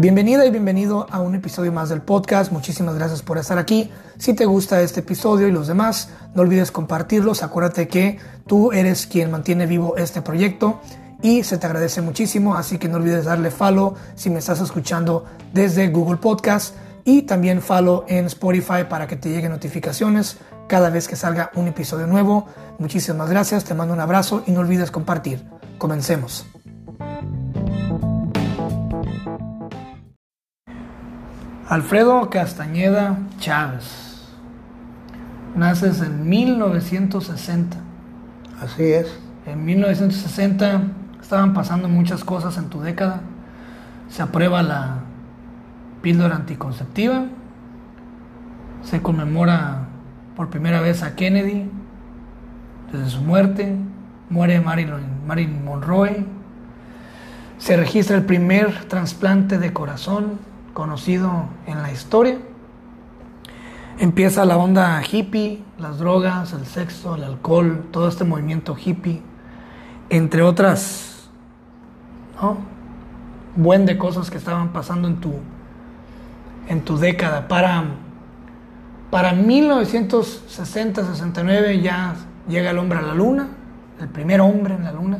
[0.00, 2.52] Bienvenida y bienvenido a un episodio más del podcast.
[2.52, 3.90] Muchísimas gracias por estar aquí.
[4.16, 7.42] Si te gusta este episodio y los demás, no olvides compartirlos.
[7.42, 8.16] Acuérdate que
[8.46, 10.80] tú eres quien mantiene vivo este proyecto
[11.20, 12.54] y se te agradece muchísimo.
[12.54, 17.60] Así que no olvides darle follow si me estás escuchando desde Google Podcast y también
[17.60, 20.36] follow en Spotify para que te lleguen notificaciones
[20.68, 22.46] cada vez que salga un episodio nuevo.
[22.78, 25.44] Muchísimas gracias, te mando un abrazo y no olvides compartir.
[25.76, 26.46] Comencemos.
[31.68, 34.26] Alfredo Castañeda Chávez.
[35.54, 37.76] Naces en 1960.
[38.58, 39.20] Así es.
[39.44, 40.80] En 1960
[41.20, 43.20] estaban pasando muchas cosas en tu década.
[44.08, 45.00] Se aprueba la
[46.00, 47.26] píldora anticonceptiva.
[48.82, 49.88] Se conmemora
[50.36, 51.70] por primera vez a Kennedy
[52.90, 53.76] desde su muerte.
[54.30, 56.24] Muere Marilyn, Marilyn Monroe.
[57.58, 60.47] Se registra el primer trasplante de corazón
[60.78, 62.38] conocido en la historia.
[63.98, 69.20] Empieza la onda hippie, las drogas, el sexo, el alcohol, todo este movimiento hippie,
[70.08, 71.28] entre otras,
[72.40, 72.58] ¿no?
[73.56, 75.32] Buen de cosas que estaban pasando en tu,
[76.68, 77.48] en tu década.
[77.48, 77.82] Para,
[79.10, 82.14] para 1960-69 ya
[82.48, 83.48] llega el hombre a la luna,
[84.00, 85.18] el primer hombre en la luna.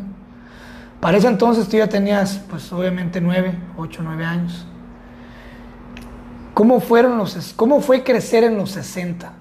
[1.00, 4.68] Para ese entonces tú ya tenías, pues obviamente, 9, 8, 9 años.
[6.58, 9.32] ¿Cómo, fueron los, ¿Cómo fue crecer en los 60?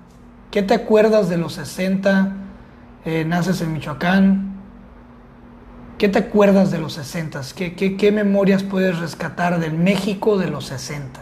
[0.52, 2.32] ¿Qué te acuerdas de los 60?
[3.06, 4.54] Eh, naces en Michoacán.
[5.98, 7.42] ¿Qué te acuerdas de los 60?
[7.56, 11.20] ¿Qué, ¿Qué, qué, memorias puedes rescatar del México de los 60?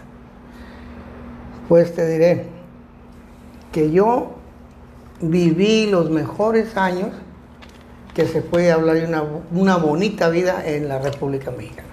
[1.70, 2.48] Pues te diré
[3.72, 4.36] que yo
[5.22, 7.12] viví los mejores años
[8.14, 11.88] que se puede hablar de una, una bonita vida en la República Mexicana.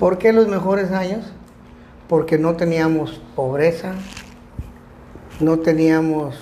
[0.00, 1.35] ¿Por qué los mejores años?
[2.08, 3.94] Porque no teníamos pobreza,
[5.40, 6.36] no teníamos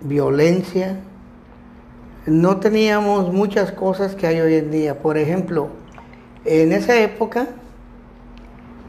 [0.00, 1.00] violencia,
[2.26, 4.98] no teníamos muchas cosas que hay hoy en día.
[5.00, 5.68] Por ejemplo,
[6.44, 7.48] en esa época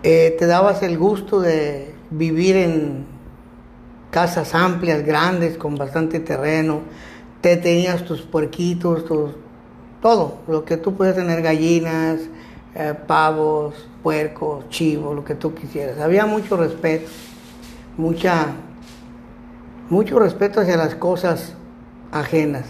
[0.04, 3.06] eh, te dabas el gusto de vivir en
[4.12, 6.82] casas amplias, grandes, con bastante terreno,
[7.42, 9.06] te tenías tus puerquitos,
[10.02, 12.22] todo, lo que tú puedes tener, gallinas,
[12.76, 16.00] eh, pavos, puercos, chivos, lo que tú quisieras.
[16.00, 17.10] Había mucho respeto,
[17.98, 18.48] mucha,
[19.90, 21.56] mucho respeto hacia las cosas
[22.12, 22.66] ajenas.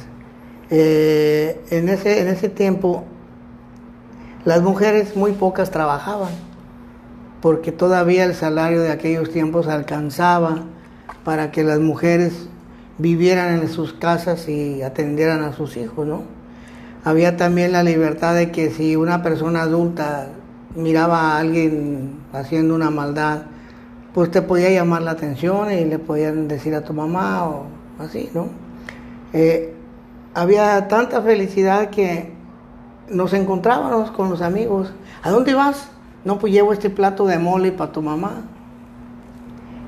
[0.69, 3.03] Eh, en, ese, en ese tiempo
[4.45, 6.31] las mujeres muy pocas trabajaban,
[7.41, 10.63] porque todavía el salario de aquellos tiempos alcanzaba
[11.23, 12.47] para que las mujeres
[12.97, 16.38] vivieran en sus casas y atendieran a sus hijos, ¿no?
[17.09, 20.27] Había también la libertad de que si una persona adulta
[20.75, 23.45] miraba a alguien haciendo una maldad,
[24.13, 27.65] pues te podía llamar la atención y le podían decir a tu mamá o
[27.97, 28.49] así, ¿no?
[29.33, 29.73] Eh,
[30.35, 32.31] había tanta felicidad que
[33.09, 34.93] nos encontrábamos con los amigos.
[35.23, 35.89] ¿A dónde vas?
[36.23, 38.43] No, pues llevo este plato de mole para tu mamá.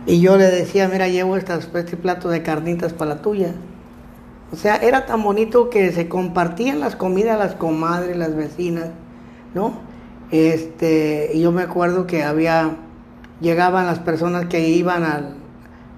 [0.07, 3.53] Y yo le decía, mira, llevo este plato de carnitas para la tuya.
[4.51, 8.89] O sea, era tan bonito que se compartían las comidas las comadres, las vecinas,
[9.53, 9.73] ¿no?
[10.29, 12.75] Este, yo me acuerdo que había,
[13.39, 15.35] llegaban las personas que iban al,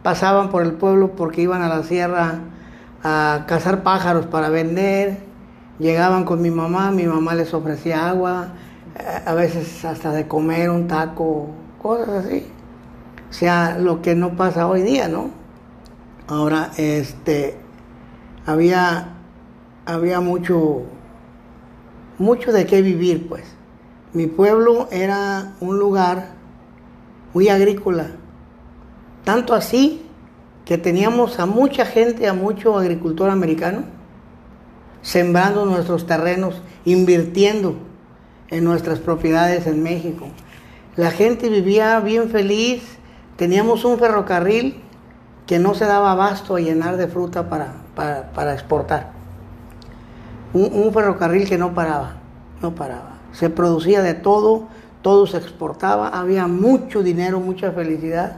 [0.03, 2.41] pasaban por el pueblo porque iban a la sierra
[3.03, 5.17] a cazar pájaros para vender,
[5.79, 8.49] llegaban con mi mamá, mi mamá les ofrecía agua,
[9.25, 11.49] a veces hasta de comer un taco,
[11.81, 12.45] cosas así.
[13.29, 15.31] O sea, lo que no pasa hoy día, ¿no?
[16.27, 17.57] Ahora, este,
[18.45, 19.15] había,
[19.85, 20.83] había mucho,
[22.17, 23.43] mucho de qué vivir, pues.
[24.13, 26.33] Mi pueblo era un lugar
[27.33, 28.11] muy agrícola,
[29.23, 30.05] tanto así
[30.65, 33.83] que teníamos a mucha gente, a mucho agricultor americano,
[35.01, 37.75] sembrando nuestros terrenos, invirtiendo
[38.49, 40.27] en nuestras propiedades en México.
[40.95, 42.83] La gente vivía bien feliz,
[43.35, 44.81] teníamos un ferrocarril
[45.47, 49.11] que no se daba abasto a llenar de fruta para, para, exportar.
[50.53, 52.15] Un, ferrocarril que no paraba,
[52.61, 53.17] no paraba.
[53.31, 54.67] Se producía de todo,
[55.01, 58.37] todo se exportaba, había mucho dinero, mucha felicidad,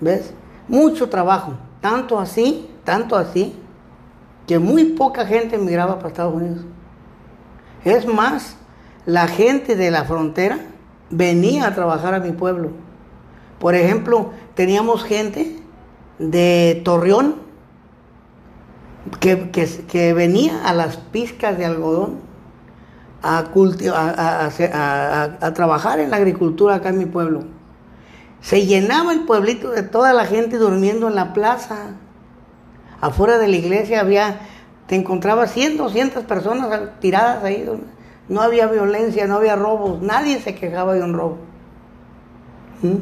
[0.00, 0.34] ¿ves?
[0.68, 3.58] Mucho trabajo, tanto así, tanto así,
[4.46, 6.64] que muy poca gente emigraba para Estados Unidos.
[7.84, 8.56] Es más,
[9.06, 10.58] la gente de la frontera
[11.10, 12.70] venía a trabajar a mi pueblo.
[13.58, 15.56] Por ejemplo, teníamos gente
[16.18, 17.43] de Torreón
[19.20, 22.20] que, venía a las pizcas de algodón
[23.22, 23.38] a,
[25.40, 27.44] a, trabajar en la agricultura acá en mi pueblo.
[28.40, 31.92] Se llenaba el pueblito de toda la gente durmiendo en la plaza.
[33.00, 34.40] Afuera de la iglesia había,
[34.86, 37.66] te encontrabas 100, 200 personas tiradas ahí.
[38.28, 41.38] No había violencia, no había robos, nadie se quejaba de un robo.
[42.82, 42.96] ¿Mm?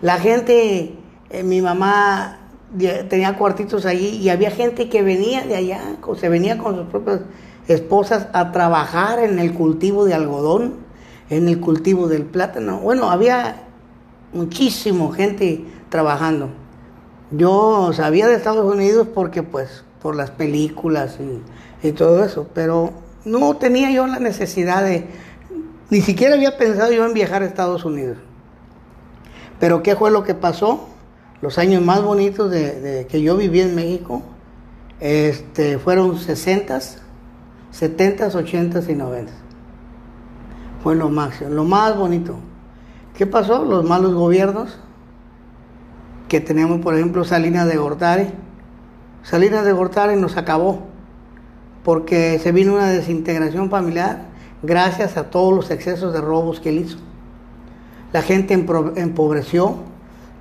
[0.00, 0.96] La gente,
[1.30, 2.39] eh, mi mamá
[2.78, 5.80] tenía cuartitos allí y había gente que venía de allá,
[6.18, 7.20] se venía con sus propias
[7.68, 10.74] esposas a trabajar en el cultivo de algodón,
[11.28, 12.80] en el cultivo del plátano.
[12.80, 13.62] Bueno, había
[14.32, 16.50] muchísimo gente trabajando.
[17.30, 22.92] Yo sabía de Estados Unidos porque pues por las películas y, y todo eso, pero
[23.24, 25.06] no tenía yo la necesidad de,
[25.90, 28.18] ni siquiera había pensado yo en viajar a Estados Unidos.
[29.58, 30.88] Pero ¿qué fue lo que pasó?
[31.42, 34.22] Los años más bonitos de, que yo viví en México
[35.00, 36.80] este, fueron 60,
[37.70, 39.32] 70, 80 y 90.
[40.82, 42.36] Fue lo máximo, lo más bonito.
[43.14, 43.64] ¿Qué pasó?
[43.64, 44.78] Los malos gobiernos
[46.28, 48.28] que tenemos, por ejemplo, Salinas de Gortari.
[49.22, 50.86] Salinas de Gortari nos acabó
[51.84, 54.26] porque se vino una desintegración familiar
[54.62, 56.98] gracias a todos los excesos de robos que él hizo
[58.12, 59.76] la gente empobreció,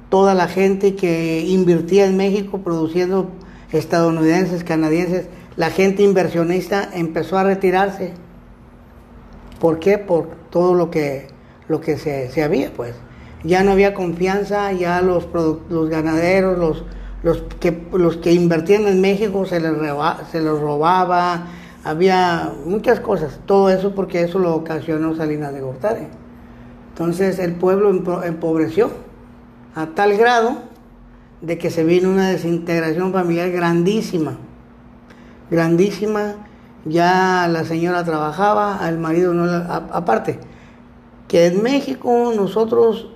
[0.09, 3.29] toda la gente que invertía en México produciendo
[3.71, 8.13] estadounidenses, canadienses, la gente inversionista empezó a retirarse.
[9.59, 9.97] ¿Por qué?
[9.97, 11.27] Por todo lo que,
[11.67, 12.95] lo que se, había, pues.
[13.43, 15.27] Ya no había confianza, ya los,
[15.69, 16.83] los ganaderos, los,
[17.23, 19.73] los, que, los que invertían en México se les,
[20.31, 21.47] se les robaba,
[21.83, 23.39] había muchas cosas.
[23.45, 26.07] Todo eso porque eso lo ocasionó Salinas de Gortari.
[26.89, 27.91] Entonces el pueblo
[28.23, 28.91] empobreció
[29.79, 30.57] a tal grado
[31.39, 34.37] de que se vino una desintegración familiar grandísima,
[35.49, 36.35] grandísima.
[36.83, 39.45] Ya la señora trabajaba, el marido no.
[39.93, 40.39] aparte,
[41.29, 43.07] que en México nosotros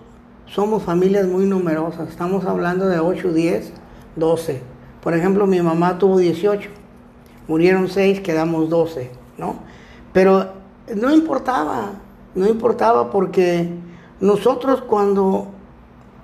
[0.46, 3.74] somos familias muy numerosas, estamos hablando de 8, 10,
[4.16, 4.62] 12.
[5.02, 6.70] Por ejemplo, mi mamá tuvo 18,
[7.50, 9.56] murieron 6, quedamos 12, ¿no?
[10.14, 10.54] Pero
[10.96, 11.92] no importaba,
[12.36, 13.70] no importaba porque
[14.22, 15.53] nosotros cuando,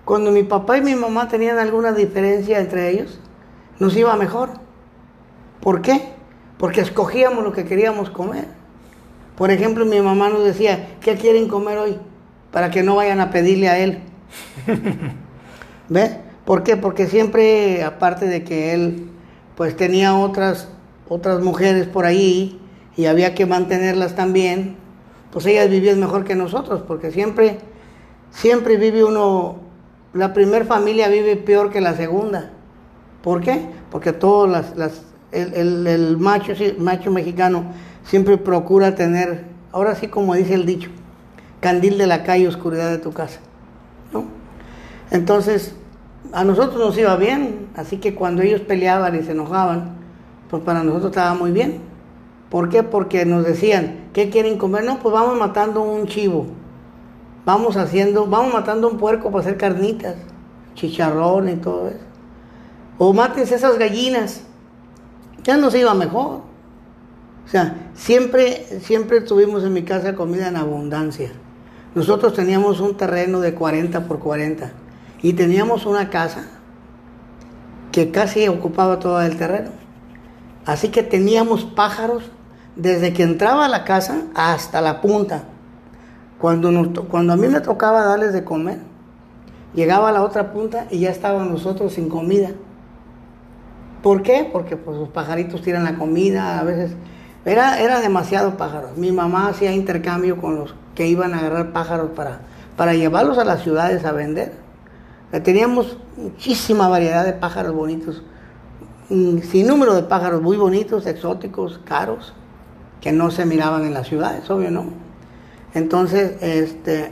[0.10, 3.20] cuando mi papá y mi mamá tenían alguna diferencia entre ellos,
[3.78, 4.50] nos iba mejor.
[5.62, 6.14] ¿Por qué?
[6.58, 8.46] Porque escogíamos lo que queríamos comer.
[9.38, 11.98] Por ejemplo, mi mamá nos decía, ¿qué quieren comer hoy?
[12.50, 14.00] Para que no vayan a pedirle a él.
[15.90, 16.18] ¿Ve?
[16.44, 16.76] ¿Por qué?
[16.76, 19.12] Porque siempre, aparte de que él
[19.56, 20.70] pues tenía otras,
[21.08, 22.60] otras mujeres por ahí
[22.98, 24.76] y había que mantenerlas también,
[25.32, 27.60] pues ellas vivían mejor que nosotros, porque siempre,
[28.32, 29.69] siempre vive uno,
[30.14, 32.52] la primera familia vive peor que la segunda.
[33.22, 33.70] ¿Por qué?
[33.92, 35.02] Porque todos las, las
[35.32, 37.66] el, el, macho, macho mexicano
[38.04, 40.90] siempre procura tener, ahora sí como dice el dicho,
[41.60, 43.40] candil de la calle, oscuridad de tu casa.
[44.12, 44.26] ¿no?
[45.12, 45.76] Entonces,
[46.32, 49.98] a nosotros nos iba bien, así que cuando ellos peleaban y se enojaban,
[50.50, 51.82] pues para nosotros estaba muy bien.
[52.50, 52.82] ¿Por qué?
[52.82, 54.84] Porque nos decían, ¿qué quieren comer?
[54.84, 56.48] No, pues vamos matando un chivo.
[57.52, 60.14] Vamos haciendo, vamos matando un puerco para hacer carnitas,
[60.76, 62.06] chicharrón y todo eso.
[63.00, 64.42] O mátense esas gallinas.
[65.42, 66.42] Ya nos iba mejor.
[67.44, 71.32] O sea, siempre, siempre tuvimos en mi casa comida en abundancia.
[71.96, 74.72] Nosotros teníamos un terreno de 40 por 40
[75.24, 76.46] y teníamos una casa
[77.92, 79.72] que casi ocupaba todo el terreno.
[80.68, 82.26] Así que teníamos pájaros
[82.76, 85.46] desde que entraba a la casa hasta la punta.
[86.40, 86.72] Cuando,
[87.10, 88.80] cuando a mí me tocaba darles de comer,
[89.74, 92.52] llegaba a la otra punta y ya estaban nosotros sin comida.
[94.02, 94.50] ¿Por qué?
[94.52, 96.94] Porque pues, los pajaritos tiran la comida, a veces
[97.44, 98.98] era, era demasiado pájaros.
[98.98, 102.40] Mi mamá hacía intercambio con los que iban a agarrar pájaros para,
[102.78, 104.54] para llevarlos a las ciudades a vender.
[105.44, 108.24] Teníamos muchísima variedad de pájaros bonitos,
[109.10, 112.34] sin número de pájaros muy bonitos, exóticos, caros
[113.02, 115.09] que no se miraban en las ciudades, obvio, ¿no?
[115.74, 117.12] Entonces, este,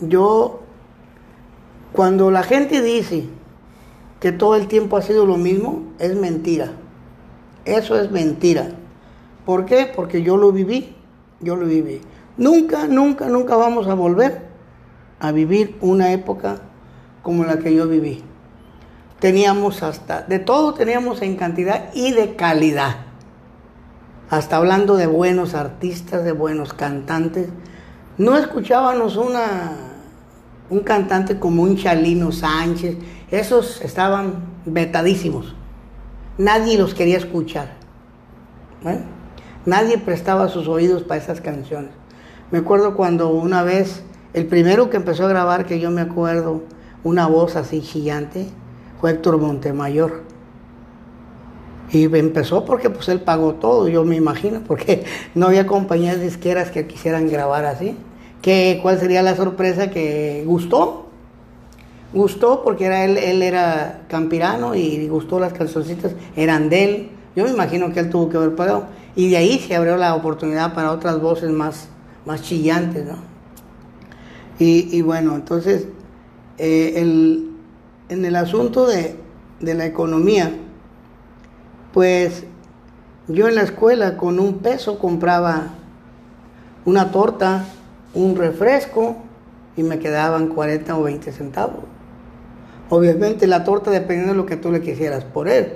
[0.00, 0.60] yo,
[1.92, 3.24] cuando la gente dice
[4.20, 6.72] que todo el tiempo ha sido lo mismo, es mentira.
[7.64, 8.68] Eso es mentira.
[9.44, 9.90] ¿Por qué?
[9.94, 10.94] Porque yo lo viví,
[11.40, 12.00] yo lo viví.
[12.36, 14.46] Nunca, nunca, nunca vamos a volver
[15.20, 16.60] a vivir una época
[17.22, 18.22] como la que yo viví.
[19.20, 23.12] Teníamos hasta, de todo teníamos en cantidad y de calidad
[24.32, 27.50] hasta hablando de buenos artistas, de buenos cantantes.
[28.18, 29.72] No escuchábamos una,
[30.68, 32.96] un cantante como un Chalino Sánchez,
[33.30, 35.54] esos estaban vetadísimos.
[36.36, 37.72] Nadie los quería escuchar.
[39.64, 41.92] Nadie prestaba sus oídos para esas canciones.
[42.50, 44.02] Me acuerdo cuando una vez,
[44.34, 46.64] el primero que empezó a grabar, que yo me acuerdo,
[47.04, 48.46] una voz así gigante,
[49.00, 50.31] fue Héctor Montemayor.
[51.92, 56.70] Y empezó porque pues él pagó todo, yo me imagino, porque no había compañías disqueras
[56.70, 57.96] que quisieran grabar así.
[58.40, 61.06] ¿Qué, ¿Cuál sería la sorpresa que gustó?
[62.12, 67.10] Gustó porque era él, él era campirano y gustó las calzoncitas, eran de él.
[67.36, 68.86] Yo me imagino que él tuvo que haber pagado.
[69.14, 71.88] Y de ahí se abrió la oportunidad para otras voces más,
[72.24, 73.16] más chillantes, ¿no?
[74.58, 75.86] Y, y bueno, entonces,
[76.58, 77.50] eh, el,
[78.08, 79.16] en el asunto de,
[79.60, 80.52] de la economía,
[81.92, 82.44] pues
[83.28, 85.68] yo en la escuela con un peso compraba
[86.84, 87.64] una torta,
[88.14, 89.16] un refresco
[89.76, 91.84] y me quedaban 40 o 20 centavos.
[92.88, 95.74] Obviamente la torta dependiendo de lo que tú le quisieras por él.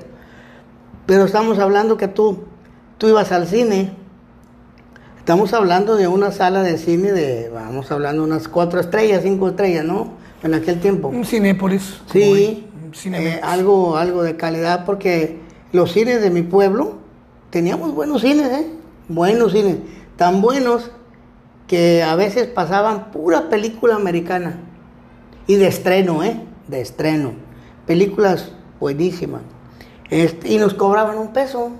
[1.06, 2.44] Pero estamos hablando que tú,
[2.98, 3.92] tú ibas al cine.
[5.18, 9.48] Estamos hablando de una sala de cine de, vamos hablando de unas cuatro estrellas, cinco
[9.48, 10.14] estrellas, ¿no?
[10.42, 11.08] En aquel tiempo.
[11.08, 12.00] Un Cinépolis.
[12.12, 13.36] Sí, un Cinemex.
[13.36, 16.98] eh, algo, algo de calidad porque los cines de mi pueblo
[17.50, 18.70] teníamos buenos cines, ¿eh?
[19.08, 19.78] Buenos cines,
[20.16, 20.90] tan buenos
[21.66, 24.58] que a veces pasaban pura película americana
[25.46, 26.40] y de estreno, ¿eh?
[26.68, 27.32] De estreno,
[27.86, 29.42] películas buenísimas.
[30.10, 31.72] Este, y nos cobraban un peso,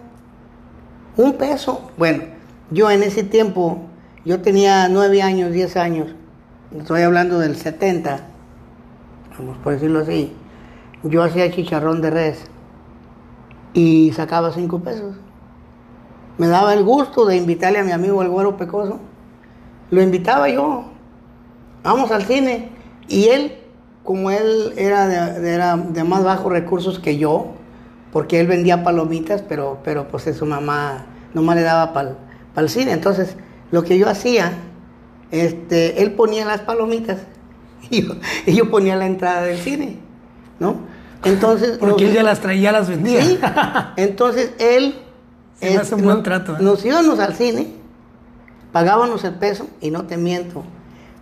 [1.16, 1.90] un peso.
[1.97, 2.25] Bueno,
[2.71, 3.83] yo en ese tiempo,
[4.25, 6.14] yo tenía nueve años, diez años,
[6.76, 8.21] estoy hablando del 70,
[9.38, 10.33] vamos por decirlo así,
[11.05, 12.50] yo hacía chicharrón de res
[13.76, 15.14] y sacaba cinco pesos.
[16.38, 18.99] Me daba el gusto de invitarle a mi amigo el güero pecoso.
[19.90, 20.85] Lo invitaba yo.
[21.85, 22.71] Vamos al cine.
[23.06, 23.59] Y él,
[24.02, 27.49] como él era de, era de más bajos recursos que yo,
[28.12, 31.04] porque él vendía palomitas, pero, pero pues su mamá
[31.35, 32.16] nomás le daba para
[32.56, 32.92] el cine.
[32.92, 33.37] Entonces,
[33.71, 34.52] lo que yo hacía,
[35.30, 37.18] este, él ponía las palomitas
[37.90, 38.14] y yo,
[38.47, 39.99] y yo ponía la entrada del cine,
[40.61, 40.95] ¿no?
[41.26, 43.23] Entonces, Porque nos- él ya las traía, las vendía.
[43.23, 43.38] Sí.
[43.97, 44.95] Entonces él.
[45.61, 46.59] Se me hace un buen trato, ¿eh?
[46.61, 47.68] Nos íbamos al cine,
[48.73, 50.64] pagábamos el peso y no te miento,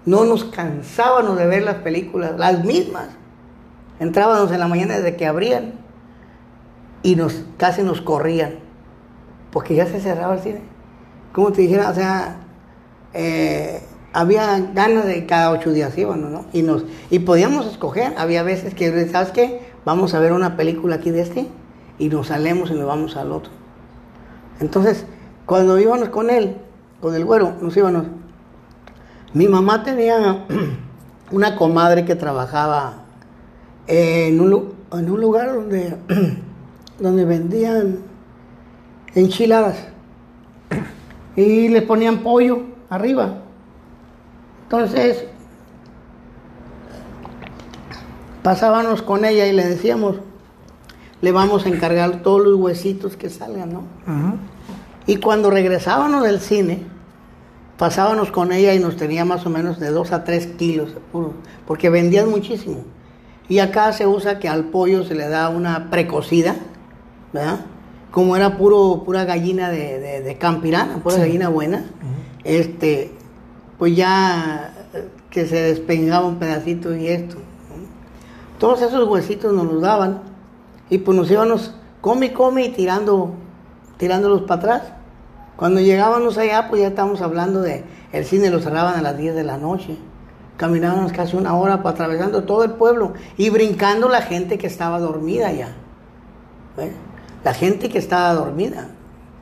[0.07, 3.07] no nos cansábamos de ver las películas, las mismas.
[4.01, 5.75] Entrábamos en la mañana desde que abrían
[7.05, 8.57] y nos casi nos corrían,
[9.53, 10.63] porque ya se cerraba el cine.
[11.33, 12.39] Como te dijera, o sea,
[13.13, 13.83] eh,
[14.13, 16.45] había ganas de cada ocho días íbamos, ¿no?
[16.53, 19.61] Y, nos, y podíamos escoger, había veces que, ¿sabes qué?
[19.85, 21.47] Vamos a ver una película aquí de este
[21.99, 23.53] y nos salemos y nos vamos al otro.
[24.61, 25.05] Entonces,
[25.45, 26.57] cuando íbamos con él,
[27.01, 28.05] con el güero, nos íbamos.
[29.35, 30.47] Mi mamá tenía
[31.31, 32.95] una comadre que trabajaba
[33.87, 35.97] en un, lugar donde,
[36.99, 37.99] donde vendían
[39.15, 39.77] enchiladas
[41.37, 43.35] y le ponían pollo arriba.
[44.63, 45.27] Entonces,
[48.45, 50.17] pasábamos con ella y le decíamos,
[51.23, 53.83] le vamos a encargar todos los huesitos que salgan, ¿no?
[54.07, 54.35] Ajá.
[55.07, 56.83] Y cuando regresábamos del cine,
[57.79, 61.01] pasábamos con ella y nos tenía más o menos de 2 a 3 kilos, de
[61.01, 61.33] puro,
[61.67, 62.85] porque vendían muchísimo.
[63.49, 66.55] Y acá se usa que al pollo se le da una precocida,
[67.33, 67.61] ¿verdad?
[68.11, 71.21] Como era puro, pura gallina de, de, de campirana, pura Sí.
[71.23, 71.85] gallina buena,
[72.45, 73.11] este,
[73.79, 77.37] pues ya eh, que se despegaba un pedacito y esto.
[78.65, 80.23] Todos esos huesitos nos los daban
[80.89, 83.35] y pues nos íbamos come y come y tirando,
[83.99, 84.83] tirándolos para atrás.
[85.57, 89.35] Cuando llegábamos allá, pues ya estábamos hablando de el cine lo cerraban a las 10
[89.35, 89.99] de la noche.
[90.57, 94.99] Caminábamos casi una hora pa- atravesando todo el pueblo y brincando la gente que estaba
[94.99, 95.69] dormida ya.
[96.79, 96.93] ¿Ves?
[97.45, 98.89] La gente que estaba dormida.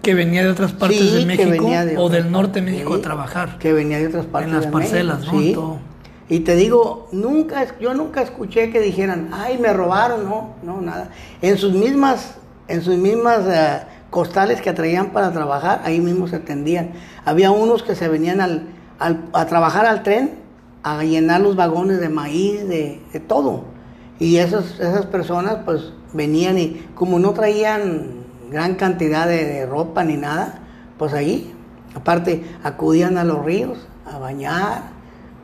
[0.02, 2.98] Que venía de otras partes Sí, de México de o del norte de México sí,
[2.98, 3.58] a trabajar.
[3.58, 4.50] Que venía de otras partes.
[4.52, 5.40] las de parcelas, México, ¿no?
[5.42, 5.52] sí.
[5.54, 5.91] Todo.
[6.32, 11.10] Y te digo, nunca, yo nunca escuché que dijeran, ay, me robaron, no, no, nada.
[11.42, 12.36] En sus mismas,
[12.68, 16.92] en sus mismas eh, costales que traían para trabajar, ahí mismo se atendían.
[17.26, 18.66] Había unos que se venían al,
[18.98, 20.38] a trabajar al tren,
[20.82, 23.64] a llenar los vagones de maíz, de, de todo.
[24.18, 30.02] Y esas, esas personas pues venían y como no traían gran cantidad de, de ropa
[30.02, 30.60] ni nada,
[30.96, 31.52] pues ahí,
[31.94, 35.01] aparte, acudían a los ríos a bañar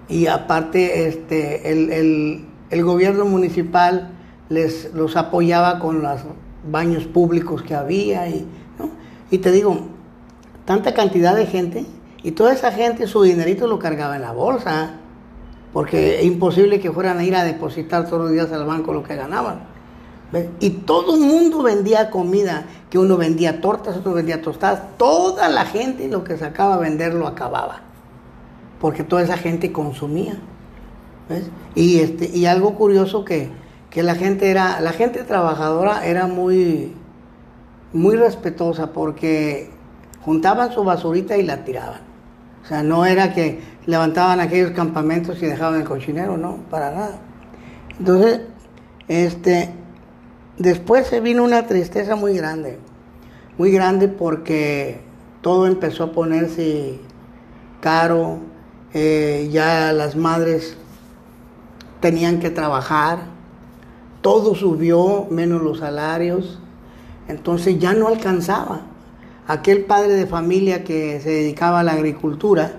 [0.09, 4.11] y aparte este, el, el- gobierno municipal
[4.49, 6.21] les los apoyaba con los
[6.71, 8.47] baños públicos que había y,
[8.79, 8.91] ¿no?
[9.31, 9.79] y te digo,
[10.65, 11.87] tanta cantidad de gente
[12.23, 14.93] y toda esa gente su dinerito lo cargaba en la bolsa
[15.73, 19.03] porque es imposible que fueran a ir a depositar todos los días al banco lo
[19.03, 19.61] que ganaban.
[20.61, 25.65] Y todo el mundo vendía comida, que uno vendía tortas, otro vendía tostadas, toda la
[25.65, 27.81] gente lo que sacaba a vender lo acababa.
[28.81, 30.39] Porque toda esa gente consumía.
[31.29, 31.51] ¿ves?
[31.75, 33.51] Y, este, y algo curioso que,
[33.91, 36.95] que la gente era, la gente trabajadora era muy,
[37.93, 39.71] muy respetuosa porque
[40.21, 42.01] juntaban su basurita y la tiraban.
[42.63, 47.19] O sea, no era que levantaban aquellos campamentos y dejaban el cochinero, no, para nada.
[47.99, 48.43] Entonces,
[49.09, 49.71] este,
[50.59, 52.79] después se vino una tristeza muy grande,
[53.57, 55.01] muy grande porque
[55.41, 56.99] todo empezó a ponerse
[57.81, 58.39] caro,
[58.95, 60.77] eh, ya las madres
[62.01, 63.19] tenían que trabajar,
[64.23, 66.59] todo subió menos los salarios,
[67.29, 68.83] entonces ya no alcanzaba.
[69.47, 72.73] Aquel padre de familia que se dedicaba a la agricultura,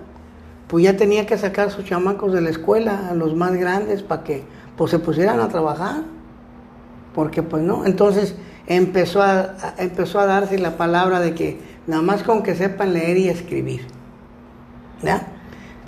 [0.68, 4.24] pues ya tenía que sacar sus chamacos de la escuela, a los más grandes, para
[4.24, 4.44] que
[4.78, 6.04] pues, se pusieran a trabajar.
[7.16, 8.36] Porque pues no, entonces
[8.68, 13.18] empezó a, empezó a darse la palabra de que nada más con que sepan leer
[13.18, 13.82] y escribir.
[15.02, 15.39] ¿Ya?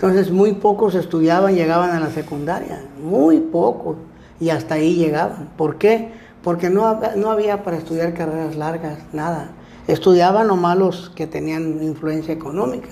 [0.02, 3.98] Entonces muy pocos estudiaban, llegaban a la secundaria, muy pocos,
[4.40, 5.52] y hasta ahí llegaban.
[5.56, 6.12] ¿Por qué?
[6.42, 9.52] Porque no, no había para estudiar carreras largas, nada.
[9.88, 12.90] Estudiaban nomás los que tenían influencia económica.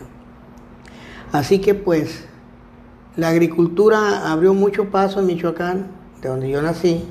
[1.31, 2.25] Así que pues
[3.15, 5.87] la agricultura abrió mucho paso en Michoacán,
[6.21, 7.05] de donde yo nací,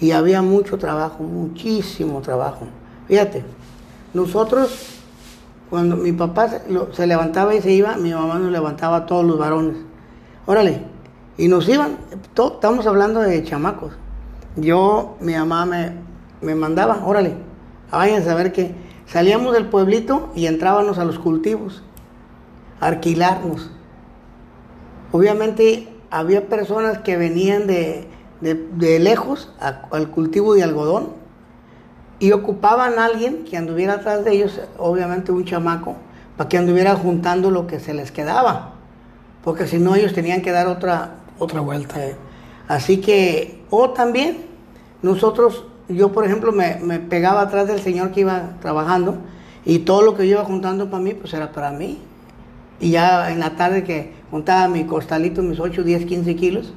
[0.00, 2.66] y había mucho trabajo, muchísimo trabajo.
[3.06, 3.44] Fíjate,
[4.12, 4.95] nosotros,
[5.70, 6.48] cuando mi papá
[6.92, 9.76] se, levantaba y se iba, mi mamá nos levantaba a todos los varones.
[10.46, 10.82] Órale,
[11.36, 11.98] y nos iban,
[12.36, 13.92] estamos hablando de chamacos.
[14.56, 15.92] Yo, mi mamá me,
[16.40, 17.34] me mandaba, órale,
[17.90, 18.74] váyanse a ver que
[19.06, 21.82] salíamos del pueblito y entrábamos a los cultivos
[22.80, 23.70] alquilarnos.
[25.12, 28.08] Obviamente había personas que venían de,
[28.40, 31.15] lejos al cultivo de algodón
[32.18, 35.96] y ocupaban a alguien que anduviera atrás de ellos, obviamente un chamaco,
[36.36, 38.74] para que anduviera juntando lo que se les quedaba,
[39.44, 42.00] porque si no ellos tenían que dar otra, otra vuelta.
[42.68, 44.46] Así que, o también,
[45.02, 49.18] nosotros, yo por ejemplo me, me pegaba atrás del señor que iba trabajando
[49.64, 51.98] y todo lo que yo iba juntando para mí, pues era para mí.
[52.80, 56.72] Y ya en la tarde que juntaba mi costalito, mis 8, 10, 15 kilos,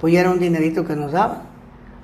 [0.00, 1.42] pues ya era un dinerito que nos daban.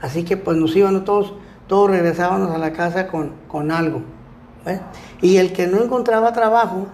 [0.00, 1.34] Así que pues nos íbamos todos,
[1.66, 4.02] todos regresábamos a la casa con, con algo.
[5.20, 6.86] Y el que no encontraba trabajo,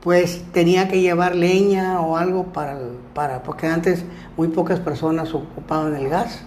[0.00, 2.78] pues tenía que llevar leña o algo para,
[3.14, 4.04] para, porque antes
[4.36, 6.42] muy pocas personas ocupaban el gas,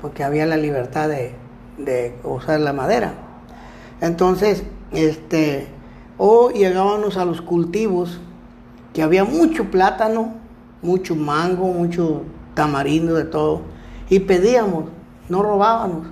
[0.00, 1.34] porque había la libertad de,
[1.78, 3.14] de usar la madera.
[4.00, 5.68] Entonces, este,
[6.18, 8.20] o llegábamos a los cultivos,
[8.92, 10.34] que había mucho plátano,
[10.82, 12.22] mucho mango, mucho
[12.54, 13.62] tamarindo, de todo.
[14.08, 14.84] Y pedíamos,
[15.28, 16.08] no robábamos,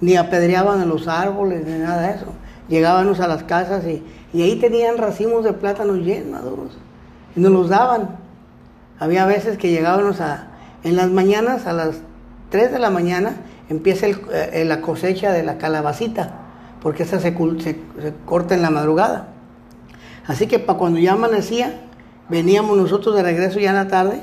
[0.00, 2.26] ni apedreaban los árboles, ni nada de eso.
[2.68, 4.02] Llegábamos a las casas y,
[4.40, 6.76] ahí tenían racimos de plátanos bien maduros.
[7.34, 8.16] Y nos los daban.
[8.98, 10.48] Había veces que llegábamos a,
[10.84, 11.96] en las mañanas, a las
[12.50, 13.36] 3 de la mañana,
[13.68, 16.32] empieza eh, la cosecha de la calabacita,
[16.82, 17.76] porque esa se, se,
[18.24, 19.28] corta en la madrugada.
[20.26, 21.80] Así que para cuando ya amanecía,
[22.28, 24.20] veníamos nosotros de regreso ya en la tarde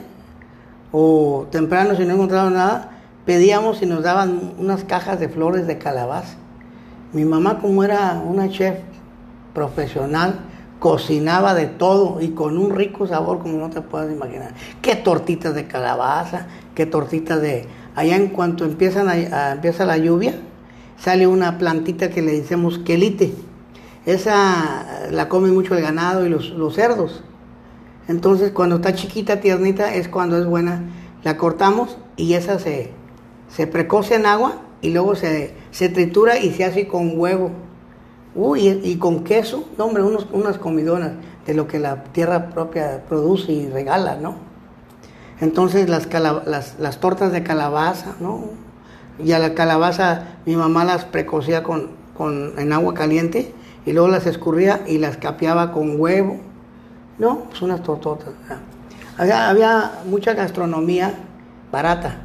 [0.91, 2.91] o temprano si no encontramos nada,
[3.25, 6.35] pedíamos y nos daban unas cajas de flores de calabaza.
[7.13, 8.77] Mi mamá como era una chef
[9.53, 10.39] profesional,
[10.79, 14.53] cocinaba de todo y con un rico sabor como no te puedes imaginar.
[14.81, 17.67] Qué tortitas de calabaza, qué tortitas de...
[17.95, 20.35] Allá en cuanto empiezan empieza la lluvia,
[20.97, 23.33] sale una plantita que le decimos quelite.
[24.05, 27.23] Esa la come mucho el ganado y los cerdos.
[28.07, 30.83] Entonces, cuando está chiquita, tiernita, es cuando es buena.
[31.23, 32.91] La cortamos y esa se,
[33.55, 37.51] se precoce en agua y luego se, se tritura y se hace con huevo.
[38.35, 41.11] Uy, y, con queso, no, hombre, unos, unas comidonas
[41.45, 44.35] de lo que la tierra propia produce y regala, ¿no?
[45.39, 46.09] Entonces, las,
[46.79, 48.49] las, tortas de calabaza, ¿no?
[49.23, 53.53] Y a la calabaza mi mamá las precocía con, con, en agua caliente
[53.85, 56.39] y luego las escurría y las capeaba con huevo
[57.17, 58.29] no, pues unas tortotas.
[59.17, 61.13] Había, mucha gastronomía
[61.71, 62.17] barata,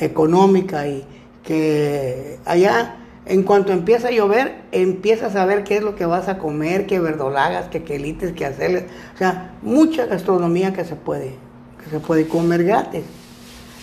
[0.00, 1.04] económica y
[1.42, 6.28] que allá en cuanto empieza a llover, empiezas a ver qué es lo que vas
[6.28, 8.84] a comer, qué verdolagas, qué quelites, qué hacerles.
[9.14, 11.36] O sea, mucha gastronomía que se puede,
[11.82, 13.04] que se puede comer gratis.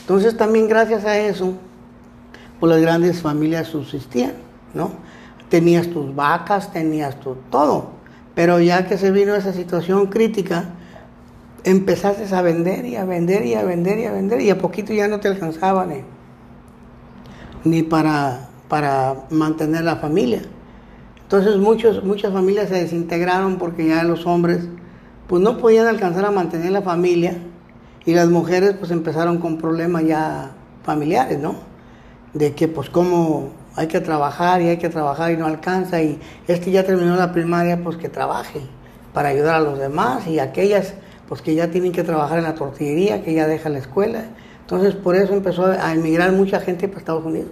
[0.02, 1.54] Entonces también gracias a eso,
[2.60, 4.34] pues las grandes familias subsistían,
[4.74, 4.92] ¿no?
[5.48, 7.92] Tenías tus vacas, tenías tu todo.
[8.36, 10.66] Pero ya que se vino esa situación crítica,
[11.64, 14.94] empezaste a vender y a vender y a vender y a vender y a poquito
[14.94, 15.88] ya no te alcanzaba
[17.64, 20.42] ni, para, para mantener la familia.
[21.22, 24.68] Entonces muchos, muchas familias se desintegraron porque ya los hombres
[25.28, 27.38] pues no podían alcanzar a mantener la familia
[28.06, 30.52] y las mujeres pues empezaron con problemas ya
[30.84, 31.56] familiares, ¿no?
[32.34, 36.20] De que pues como hay que trabajar y hay que trabajar y no alcanza y
[36.48, 38.62] este ya terminó la primaria pues que trabaje
[39.14, 40.96] para ayudar a los demás y aquellas
[41.30, 44.26] pues que ya tienen que trabajar en la tortillería, que ya deja la escuela.
[44.62, 47.52] Entonces por eso empezó a emigrar mucha gente para Estados Unidos.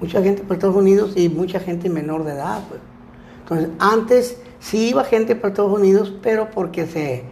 [0.00, 2.62] Mucha gente para Estados Unidos y mucha gente menor de edad.
[2.66, 2.80] Pues.
[3.42, 7.24] Entonces antes sí iba gente para Estados Unidos, pero porque se,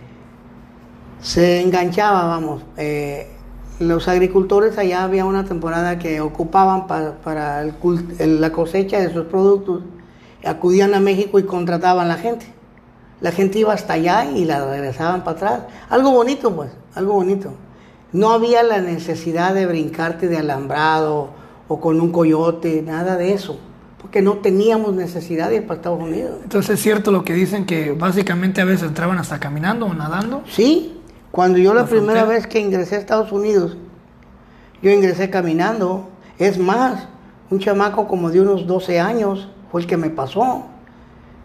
[1.22, 2.62] se enganchaba, vamos.
[2.76, 3.26] Eh,
[3.78, 7.64] los agricultores allá había una temporada que ocupaban para,
[8.18, 9.84] la cosecha de sus productos,
[10.44, 12.55] acudían a México y contrataban a la gente.
[13.20, 15.61] La gente iba hasta allá y la regresaban para atrás.
[15.88, 17.52] Algo bonito, pues, algo bonito.
[18.12, 21.31] No había la necesidad de brincarte de alambrado
[21.68, 23.59] o con un coyote, nada de eso,
[24.00, 26.38] porque no teníamos necesidad de ir para Estados Unidos.
[26.42, 30.42] Entonces es cierto lo que dicen que básicamente a veces entraban hasta caminando o nadando.
[30.48, 31.00] Sí,
[31.31, 33.76] cuando yo la, primera vez que ingresé a Estados Unidos,
[34.83, 36.09] yo ingresé caminando.
[36.38, 37.09] Es más,
[37.50, 40.66] un chamaco como de unos 12 años fue el que me pasó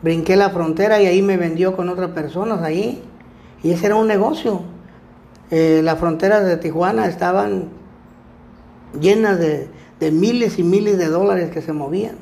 [0.02, 3.04] brinqué la frontera y ahí me vendió con otras personas ahí.
[3.64, 4.62] Y ese era un negocio.
[5.52, 7.70] Eh, las fronteras de Tijuana estaban
[9.00, 9.70] llenas de,
[10.12, 12.16] miles y miles de dólares que se movían.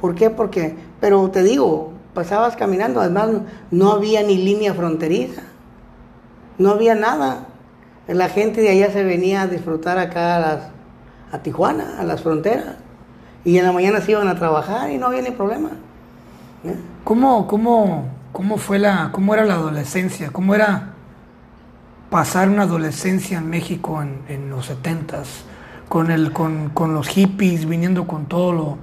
[0.00, 0.30] ¿Por qué?
[0.30, 3.30] Porque, pero te digo, pasabas caminando, además
[3.70, 5.42] no había ni línea fronteriza,
[6.58, 7.48] no había nada.
[8.08, 10.70] La gente de allá se venía a disfrutar acá a,
[11.32, 12.76] a Tijuana, a las fronteras,
[13.44, 15.70] y en la mañana se iban a trabajar y no había ni problema.
[17.02, 20.30] ¿Cómo, cómo, cómo fue la, cómo era la adolescencia?
[20.30, 20.92] ¿Cómo era
[22.08, 25.44] pasar una adolescencia en México en, los setentas?
[25.88, 28.78] Con, el, con, con, los hippies viniendo con todo, lo,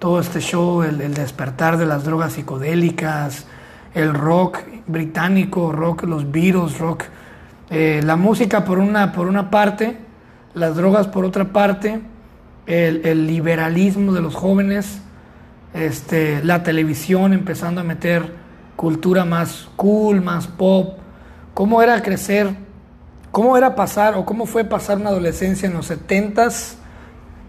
[0.00, 3.46] todo este show, el, despertar de las drogas psicodélicas,
[3.94, 4.58] el rock
[4.88, 7.04] británico, rock, los Beatles, rock,
[7.70, 9.96] eh, la música por una, por una parte,
[10.54, 12.00] las drogas por otra parte,
[12.66, 15.01] el, el liberalismo de los jóvenes,
[15.74, 18.32] este, la televisión empezando a meter
[18.76, 20.98] cultura más cool, más pop.
[21.54, 22.54] ¿Cómo era crecer?
[23.30, 26.74] ¿Cómo era pasar o cómo fue pasar una adolescencia en los 70s?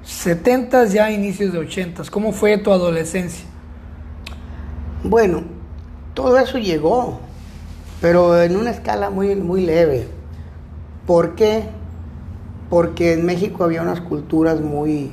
[0.05, 2.09] 70s ya inicios de 80s.
[2.09, 3.45] ¿Cómo fue tu adolescencia?
[5.03, 5.43] Bueno,
[6.13, 7.19] todo eso llegó,
[7.99, 10.07] pero en una escala muy, muy leve.
[11.05, 11.63] ¿Por qué?
[12.69, 15.11] Porque en México había unas culturas muy,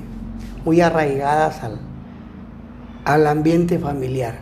[0.64, 1.79] muy arraigadas al,
[3.05, 4.39] al ambiente familiar.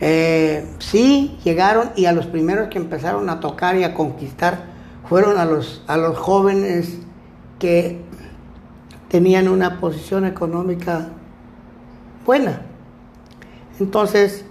[0.00, 4.66] Eh, sí, llegaron y a los primeros que empezaron a tocar y a conquistar
[5.08, 6.98] fueron a los, a los jóvenes
[7.58, 8.00] que
[9.08, 11.08] tenían una posición económica
[12.24, 12.60] buena.
[13.80, 14.44] Entonces,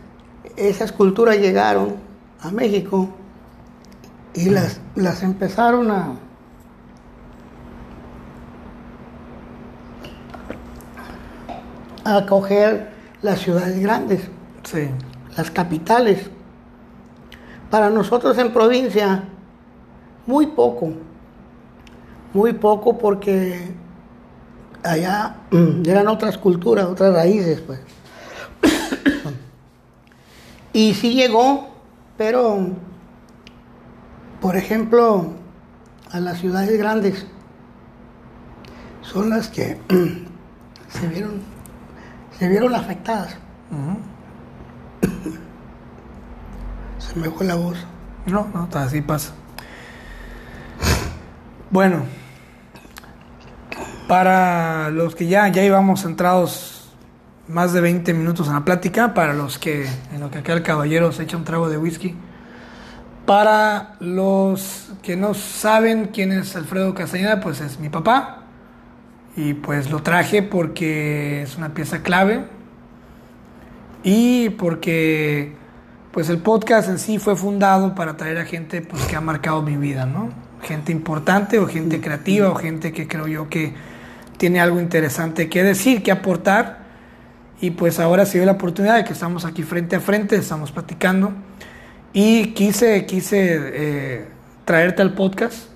[0.58, 1.96] esas culturas llegaron
[2.42, 3.10] a México
[4.34, 6.16] y las, las empezaron a,
[12.08, 12.88] a acoger
[13.22, 14.22] las ciudades grandes,
[15.36, 16.30] las capitales.
[17.70, 19.26] Para nosotros en provincia,
[20.26, 20.94] muy poco,
[22.34, 23.74] muy poco porque
[24.84, 25.36] allá
[25.86, 27.82] eran otras culturas, otras raíces, pues.
[30.72, 31.68] y sí llegó,
[32.16, 32.70] pero,
[34.40, 35.34] por ejemplo,
[36.10, 37.28] a las ciudades grandes
[39.02, 39.78] son las que
[40.88, 41.57] se vieron
[42.38, 43.38] se vieron afectadas.
[47.00, 47.78] se me fue la voz.
[48.26, 49.34] No, no, así pasa.
[51.70, 52.06] Bueno,
[54.08, 56.92] para los que ya, ya íbamos centrados
[57.48, 60.64] más de 20 minutos en la plática, para los que en lo que acá el
[60.64, 62.16] caballero se echa un trago de whisky,
[63.26, 68.37] para los que no saben quién es Alfredo Castañeda, pues es mi papá,
[69.38, 72.44] y pues lo traje porque es una pieza clave
[74.04, 75.54] y porque
[76.12, 79.62] pues el podcast en sí fue fundado para traer a gente pues que ha marcado
[79.62, 80.32] mi vida, ¿no?
[80.64, 83.76] Gente importante o gente creativa o gente que creo yo que
[84.38, 86.88] tiene algo interesante que decir, que aportar.
[87.62, 90.72] Y pues ahora se dio la oportunidad de que estamos aquí frente a frente, estamos
[90.72, 91.34] platicando.
[92.12, 94.28] Y quise, quise eh,
[94.66, 95.70] traerte al podcast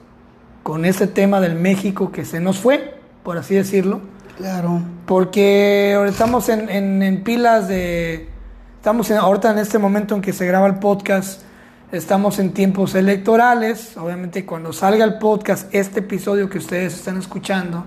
[0.64, 4.02] con ese tema del México que se nos fue por así decirlo.
[4.38, 4.82] Claro.
[5.06, 8.30] Porque ahora estamos en, en, pilas de...
[8.78, 11.44] Estamos ahorita en este momento en que se graba el podcast,
[11.92, 13.96] estamos en tiempos electorales.
[13.98, 17.86] Obviamente cuando salga el podcast, este episodio que ustedes están escuchando,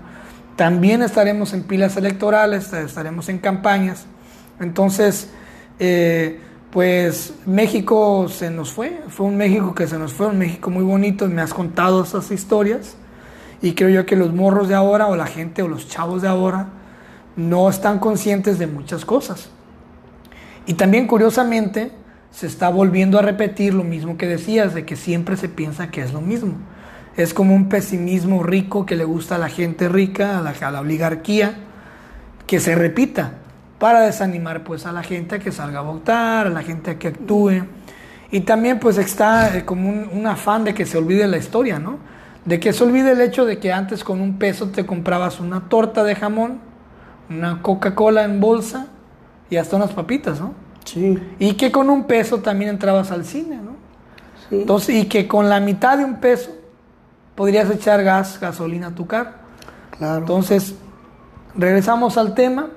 [0.55, 4.05] también estaremos en pilas electorales, estaremos en campañas.
[4.61, 5.29] Entonces,
[5.79, 6.39] eh,
[6.71, 10.83] pues México se nos fue, fue un México que se nos fue, un México muy
[10.85, 12.95] bonito, me has contado esas historias
[13.61, 16.27] y creo yo que los morros de ahora o la gente o los chavos de
[16.27, 16.67] ahora
[17.35, 19.49] no están conscientes de muchas cosas.
[20.65, 21.91] Y también curiosamente
[22.31, 26.01] se está volviendo a repetir lo mismo que decías, de que siempre se piensa que
[26.01, 26.55] es lo mismo.
[27.15, 30.71] Es como un pesimismo rico que le gusta a la gente rica, a la, a
[30.71, 31.55] la oligarquía,
[32.45, 33.33] que se repita
[33.79, 36.99] para desanimar pues a la gente a que salga a votar, a la gente a
[36.99, 37.63] que actúe.
[38.31, 41.99] Y también pues está eh, como un, afán de que se olvide la historia, ¿no?
[42.45, 45.67] De que se olvide el hecho de que antes con un peso te comprabas una
[45.67, 46.59] torta de jamón,
[47.29, 48.87] una Coca-Cola en bolsa
[49.49, 50.53] y hasta unas papitas, ¿no?
[50.83, 51.19] Sí.
[51.39, 53.75] Y que con un peso también entrabas al cine, ¿no?
[54.49, 54.57] Sí.
[54.61, 56.51] Entonces, y que con la mitad de un peso
[57.33, 59.31] podrías echar gas, gasolina a tu carro.
[59.97, 60.19] Claro.
[60.19, 60.75] Entonces,
[61.55, 62.67] regresamos al tema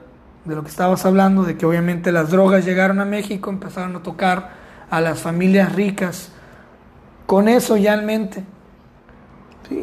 [0.44, 4.02] de lo que estabas hablando, de que obviamente las drogas llegaron a México, empezaron a
[4.02, 4.50] tocar
[4.88, 6.30] a las familias ricas.
[7.26, 8.44] Con eso ya en mente,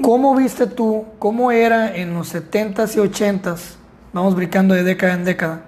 [0.02, 3.76] ¿cómo viste tú, cómo era en los 70s y 80s,
[4.14, 5.62] vamos brincando de década en década,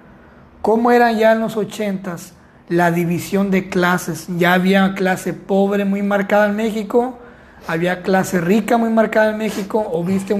[0.62, 2.32] cómo era ya en los 80s
[2.68, 4.26] la división de clases?
[4.36, 7.18] Ya había clase pobre muy marcada en México,
[7.66, 10.34] había clase rica muy marcada en México, o viste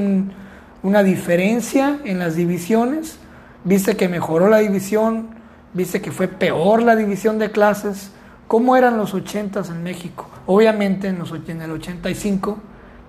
[0.83, 3.19] una diferencia en las divisiones?
[3.65, 5.29] ¿Viste que mejoró la división?
[5.75, 8.13] ¿Viste que fue peor la división de clases?
[8.47, 10.29] ¿Cómo eran los 80 en México?
[10.47, 12.59] Obviamente en, los, en el 85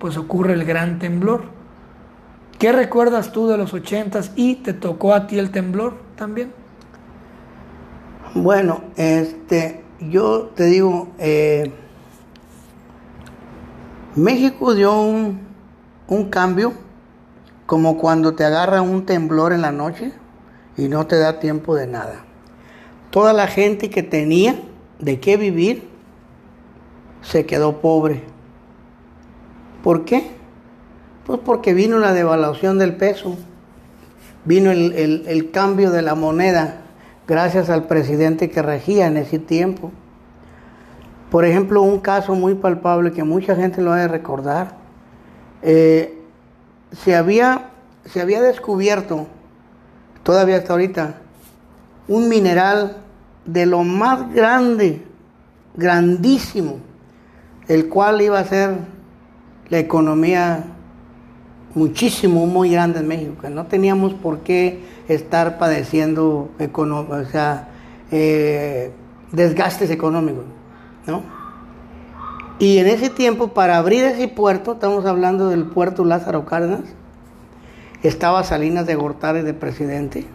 [0.00, 1.44] pues ocurre el gran temblor.
[2.58, 6.52] ¿Qué recuerdas tú de los 80 y te tocó a ti el temblor también?
[8.34, 11.72] Bueno, este, yo te digo, eh,
[14.16, 15.40] México dio un,
[16.08, 16.72] un cambio
[17.66, 20.12] como cuando te agarra un temblor en la noche
[20.76, 22.24] y no te da tiempo de nada.
[23.10, 24.60] Toda la gente que tenía
[24.98, 25.88] de qué vivir
[27.22, 28.29] se quedó pobre.
[29.82, 30.30] ¿Por qué?
[31.26, 33.36] Pues porque vino la devaluación del peso,
[34.44, 36.82] vino el, el cambio de la moneda
[37.26, 39.92] gracias al presidente que regía en ese tiempo.
[41.30, 44.76] Por ejemplo, un caso muy palpable que mucha gente lo ha de recordar,
[45.62, 46.20] eh,
[46.90, 47.70] se, había,
[48.04, 49.28] se había descubierto
[50.24, 51.20] todavía hasta ahorita,
[52.08, 52.96] un mineral
[53.46, 55.04] de lo más grande,
[55.76, 56.78] grandísimo,
[57.68, 58.78] el cual iba a ser
[59.70, 60.64] la economía
[61.74, 67.68] muchísimo, muy grande en México, que no teníamos por qué estar padeciendo o sea,
[68.10, 68.90] eh,
[69.32, 70.44] desgastes económicos,
[71.06, 71.22] ¿no?
[72.58, 76.82] Y en ese tiempo, para abrir ese puerto, estamos hablando del puerto Lázaro Cárdenas,
[78.02, 80.26] estaba Salinas de Gortari de presidente.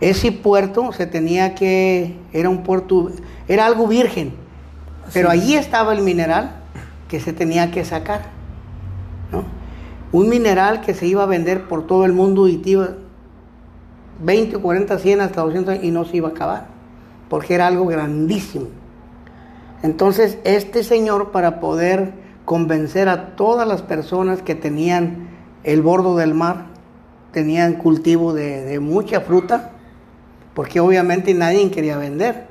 [0.00, 3.10] Ese puerto se tenía que, era un puerto,
[3.48, 4.34] era algo virgen,
[5.12, 6.56] pero allí estaba el mineral
[7.08, 8.35] que se tenía que sacar.
[10.12, 12.90] Un mineral que se iba a vender por todo el mundo y iba
[14.22, 16.66] 20, 40, 100 hasta 200 y no se iba a acabar,
[17.28, 18.66] porque era algo grandísimo.
[19.82, 25.28] Entonces, este señor, para poder convencer a todas las personas que tenían
[25.64, 26.66] el bordo del mar,
[27.32, 29.72] tenían cultivo de, mucha fruta,
[30.54, 32.46] porque obviamente nadie quería vender.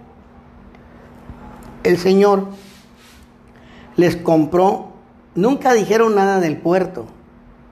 [1.83, 2.49] El Señor
[3.95, 4.93] les compró,
[5.35, 7.05] nunca dijeron nada del puerto,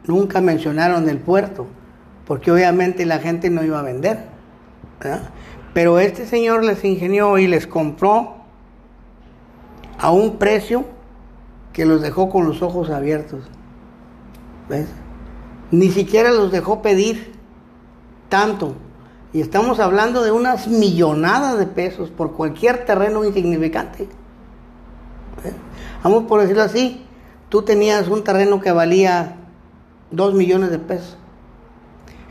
[0.06, 1.66] nunca mencionaron el puerto,
[2.26, 4.26] porque obviamente la gente no iba a vender.
[5.74, 8.36] Pero este Señor les ingenió y les compró
[9.98, 10.86] a un precio
[11.72, 13.44] que los dejó con los ojos abiertos.
[14.70, 14.88] ¿Ves?
[15.72, 17.34] Ni siquiera los dejó pedir
[18.30, 18.76] tanto.
[19.34, 24.08] Y estamos hablando de unas millonadas de pesos por cualquier terreno insignificante.
[26.04, 27.04] Vamos por decirlo así,
[27.54, 29.36] tú tenías un terreno que valía
[30.10, 31.18] 2 millones de pesos.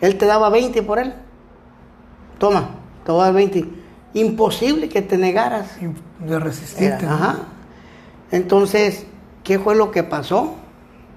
[0.01, 1.15] Él te daba 20 por él.
[2.41, 2.71] Toma,
[3.07, 3.69] te voy a dar 20.
[4.15, 5.77] Imposible que te negaras.
[6.19, 7.07] De resistirte.
[7.07, 7.37] ajá.
[8.33, 9.07] Entonces,
[9.45, 10.55] ¿qué fue lo que pasó?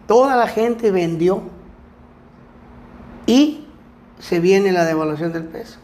[0.06, 1.42] Toda la gente vendió
[3.26, 3.66] y
[4.20, 5.80] se viene la devaluación del peso.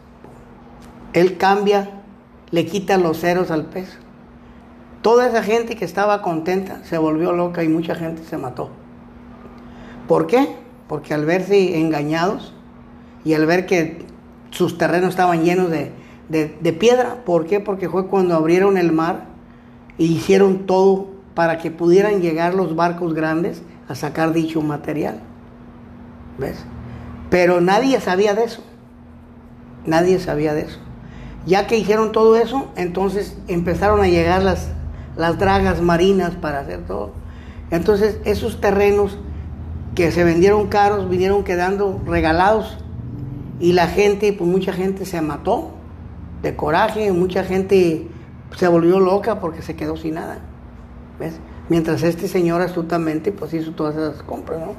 [1.12, 1.90] Él cambia,
[2.52, 3.98] le quita los ceros al peso.
[5.02, 8.70] Toda esa gente que estaba contenta se volvió loca y mucha gente se mató.
[10.06, 10.56] ¿Por qué?
[10.88, 12.54] Porque al verse engañados
[13.24, 14.04] y al ver que
[14.50, 15.92] sus terrenos estaban llenos de,
[16.28, 17.58] de piedra, ¿por qué?
[17.58, 19.24] Porque fue cuando abrieron el mar
[19.98, 25.20] e hicieron todo para que pudieran llegar los barcos grandes a sacar dicho material.
[26.38, 26.64] ¿Ves?
[27.30, 28.62] Pero nadie sabía de eso.
[29.84, 30.78] Nadie sabía de eso.
[31.46, 34.68] Ya que hicieron todo eso, entonces empezaron a llegar las,
[35.16, 37.12] las dragas marinas para hacer todo.
[37.70, 39.18] Entonces esos terrenos
[39.94, 42.78] que se vendieron caros vinieron quedando regalados
[43.60, 45.70] y la gente, pues mucha gente se mató
[46.42, 48.08] de coraje, mucha gente
[48.56, 50.38] se volvió loca porque se quedó sin nada.
[51.18, 51.34] ¿Ves?
[51.68, 54.74] Mientras este señor astutamente pues hizo todas esas compras, ¿no?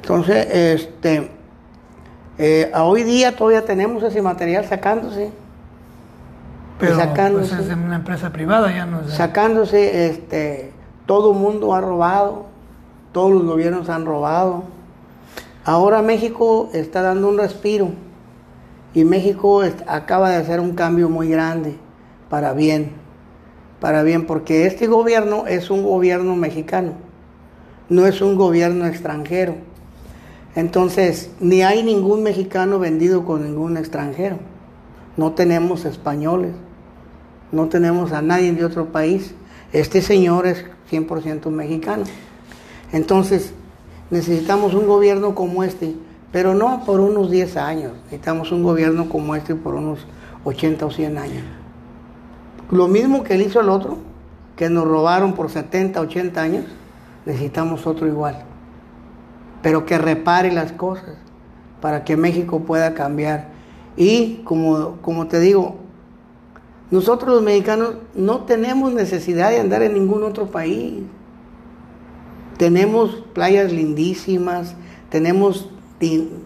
[0.00, 1.30] Entonces, este,
[2.38, 5.30] eh, hoy día todavía tenemos ese material sacándose.
[6.78, 10.72] Pero sacándose, pues es una empresa privada, ya no es de- sacándose, este,
[11.06, 12.46] todo mundo ha robado,
[13.12, 14.64] todos los gobiernos han robado.
[15.64, 17.90] Ahora México está dando un respiro
[18.94, 21.76] y México acaba de hacer un cambio muy grande
[22.30, 22.92] para bien,
[23.80, 26.92] para bien, porque este gobierno es un gobierno mexicano,
[27.88, 29.56] no es un gobierno extranjero.
[30.54, 34.38] Entonces, ni hay ningún mexicano vendido con ningún extranjero.
[35.16, 36.52] No tenemos españoles,
[37.52, 39.34] no tenemos a nadie de otro país.
[39.72, 42.04] Este señor es 100% mexicano.
[42.92, 43.52] Entonces,
[44.10, 45.94] necesitamos un gobierno como este,
[46.32, 47.92] pero no por unos 10 años.
[48.04, 50.00] Necesitamos un gobierno como este por unos
[50.44, 51.44] 80 o 100 años.
[52.70, 53.98] Lo mismo que él hizo el otro,
[54.56, 56.64] que nos robaron por 70, 80 años,
[57.24, 58.44] necesitamos otro igual.
[59.62, 61.16] Pero que repare las cosas
[61.80, 63.48] para que México pueda cambiar.
[63.96, 65.76] Y como, como te digo,
[66.90, 71.02] nosotros los mexicanos no tenemos necesidad de andar en ningún otro país.
[72.56, 74.74] Tenemos playas lindísimas,
[75.10, 75.68] tenemos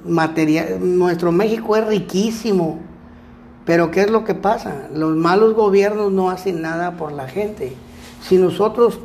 [0.04, 2.80] material, nuestro México es riquísimo.
[3.64, 4.88] Pero ¿qué es lo que pasa?
[4.92, 7.76] Los malos gobiernos no hacen nada por la gente.
[8.20, 8.98] Si nosotros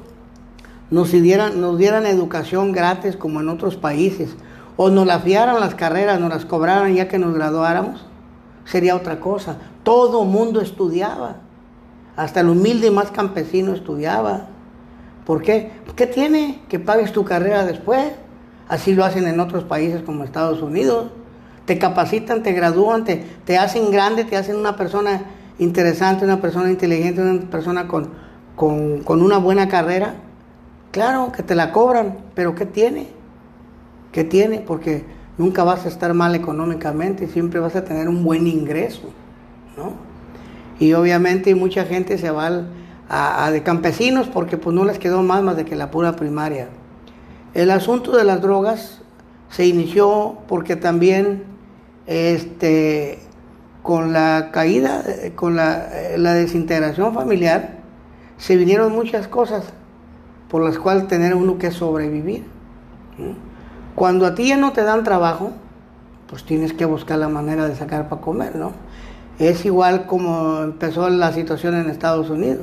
[0.89, 4.36] nos dieran, nos dieran educación gratis como en otros países,
[4.76, 8.07] o nos la fiaran las carreras, nos las cobraran ya que nos graduáramos,
[8.67, 9.58] sería otra cosa.
[9.84, 11.38] Todo mundo estudiaba,
[12.15, 14.47] hasta el humilde más campesino estudiaba.
[15.25, 15.71] ¿Por qué?
[15.95, 16.62] ¿Qué tiene?
[16.69, 18.12] Que pagues tu carrera después.
[18.67, 21.12] Así lo hacen en otros países como Estados Unidos.
[21.65, 25.23] Te capacitan, te gradúan, te, te hacen grande, te hacen una persona
[25.60, 28.10] interesante, una persona inteligente, una persona con,
[28.56, 30.15] con, con una buena carrera.
[30.91, 33.08] Claro que te la cobran, pero ¿qué tiene?
[34.12, 34.60] ¿Qué tiene?
[34.60, 35.06] Porque
[35.38, 39.10] nunca vas a estar mal económicamente, siempre vas a tener un buen ingreso,
[39.78, 39.93] ¿no?
[40.80, 42.65] Y obviamente mucha gente se va
[43.10, 46.69] a, de campesinos porque pues no les quedó más más de que la pura primaria.
[47.54, 49.02] El asunto de las drogas
[49.50, 51.43] se inició porque también
[52.06, 53.19] este
[53.82, 57.78] con la caída, eh, con la, eh, la desintegración familiar,
[58.38, 59.63] se vinieron muchas cosas
[60.50, 62.43] por las cuales tener uno que sobrevivir.
[63.97, 65.53] Cuando a ti ya no te dan trabajo,
[66.29, 68.73] pues tienes que buscar la manera de sacar para comer, ¿no?
[69.39, 72.62] Es igual como empezó la situación en Estados Unidos.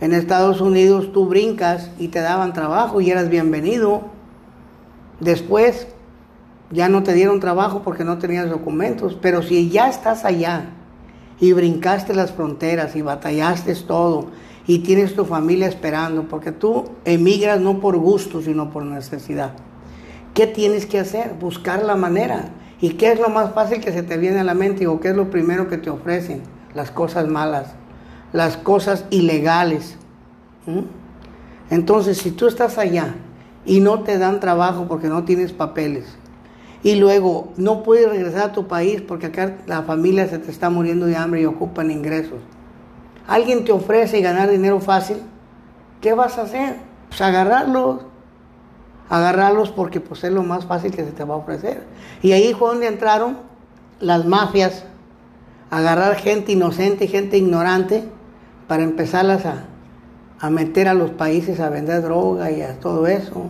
[0.00, 4.02] En Estados Unidos tú brincas y te daban trabajo y eras bienvenido.
[5.18, 5.88] Después
[6.70, 10.66] ya no te dieron trabajo porque no tenías documentos, pero si ya estás allá
[11.40, 14.28] y brincaste las fronteras y batallaste todo
[14.68, 19.54] y tienes tu familia esperando, porque tú emigras no por gusto, sino por necesidad.
[20.34, 21.34] ¿Qué tienes que hacer?
[21.38, 22.50] Buscar la manera.
[22.80, 25.08] ¿Y qué es lo más fácil que se te viene a la mente o qué
[25.08, 26.42] es lo primero que te ofrecen?
[26.74, 27.74] Las cosas malas,
[28.32, 29.96] las cosas ilegales.
[30.66, 30.80] ¿Mm?
[31.70, 33.14] Entonces, si tú estás allá
[33.64, 36.16] y no te dan trabajo porque no tienes papeles,
[36.82, 40.68] y luego no puedes regresar a tu país porque acá la familia se te está
[40.68, 42.40] muriendo de hambre y ocupan ingresos,
[43.26, 45.18] alguien te ofrece ganar dinero fácil,
[46.00, 46.76] ¿qué vas a hacer?
[47.08, 48.00] Pues agarrarlos,
[49.08, 51.84] agarrarlos porque pues es lo más fácil que se te va a ofrecer.
[52.22, 53.38] Y ahí fue donde entraron
[54.00, 54.84] las mafias,
[55.70, 58.04] agarrar gente inocente, gente ignorante,
[58.68, 59.64] para empezarlas a,
[60.40, 63.48] a meter a los países a vender droga y a todo eso,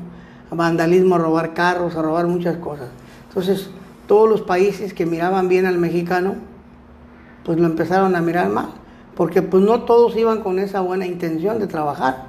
[0.51, 2.88] a vandalismo, a robar carros, a robar muchas cosas.
[3.29, 3.71] Entonces,
[4.07, 6.35] todos los países que miraban bien al mexicano,
[7.45, 8.69] pues lo empezaron a mirar mal,
[9.17, 12.25] porque pues no todos iban con esa buena intención de trabajar.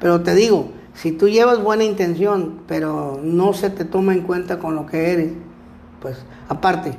[0.00, 0.70] Pero te digo,
[1.00, 5.12] si tú llevas buena intención, pero no se te toma en cuenta con lo que
[5.12, 5.32] eres,
[6.02, 6.92] pues aparte,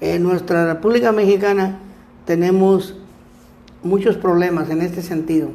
[0.00, 1.78] en nuestra República Mexicana
[2.24, 2.96] tenemos
[3.84, 5.50] muchos problemas en este sentido.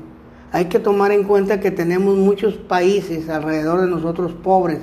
[0.54, 4.80] Hay que tomar en cuenta que tenemos muchos países alrededor de nosotros pobres,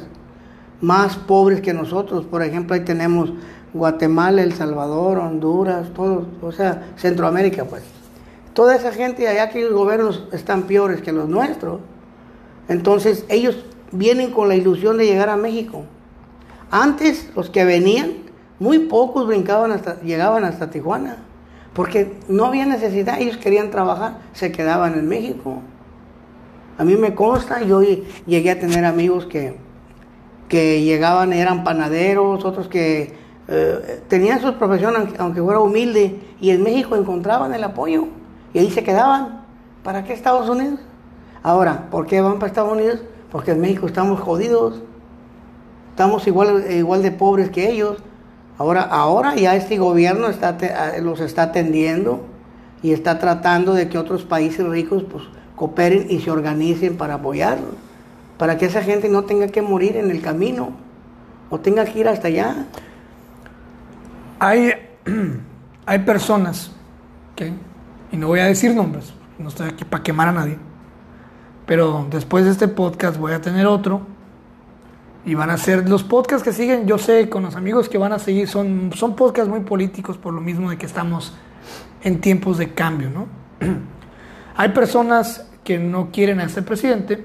[0.83, 2.27] más pobres que nosotros.
[2.27, 3.33] Por ejemplo, ahí tenemos
[3.73, 7.83] Guatemala, El Salvador, Honduras, todo, o sea, Centroamérica, pues.
[8.53, 11.81] Toda esa gente allá que los gobiernos están peores que los nuestros.
[12.69, 15.85] Entonces, ellos vienen con la ilusión de llegar a México.
[16.71, 18.13] Antes, los que venían,
[18.59, 21.19] muy pocos brincaban hasta, llegaban hasta Tijuana.
[21.75, 25.61] Porque no había necesidad, ellos querían trabajar, se quedaban en México.
[26.79, 27.83] A mí me consta, yo
[28.27, 29.57] llegué a tener amigos que,
[30.49, 33.15] que llegaban, eran panaderos, otros que
[33.49, 38.07] eh, tenían su profesión, aunque fuera humilde, y en México encontraban el apoyo
[38.53, 39.45] y ahí se quedaban.
[39.83, 40.81] ¿Para qué Estados Unidos?
[41.47, 42.99] Ahora, ¿por qué van para Estados Unidos?
[43.31, 44.83] Porque en México estamos jodidos,
[45.91, 47.99] estamos igual, igual de pobres que ellos.
[48.59, 50.59] Ahora, ahora ya este gobierno está,
[51.01, 52.27] los está atendiendo
[52.83, 55.23] y está tratando de que otros países ricos pues,
[55.55, 57.77] cooperen y se organicen para apoyarlo,
[58.39, 60.71] para que esa gente no tenga que morir en el camino
[61.49, 62.67] o tenga que ir hasta allá.
[64.41, 64.73] Hay,
[65.87, 66.73] hay personas
[67.37, 67.53] que,
[68.11, 70.66] y no voy a decir nombres, no estoy aquí para quemar a nadie,
[71.67, 74.03] pero después de este podcast voy a tener otro
[75.25, 78.13] y van a ser los podcasts que siguen, yo sé, con los amigos que van
[78.13, 81.35] a seguir, son, son podcasts muy políticos por lo mismo de que estamos
[82.03, 83.27] en tiempos de cambio, ¿no?
[84.57, 87.25] Hay personas que no quieren a este presidente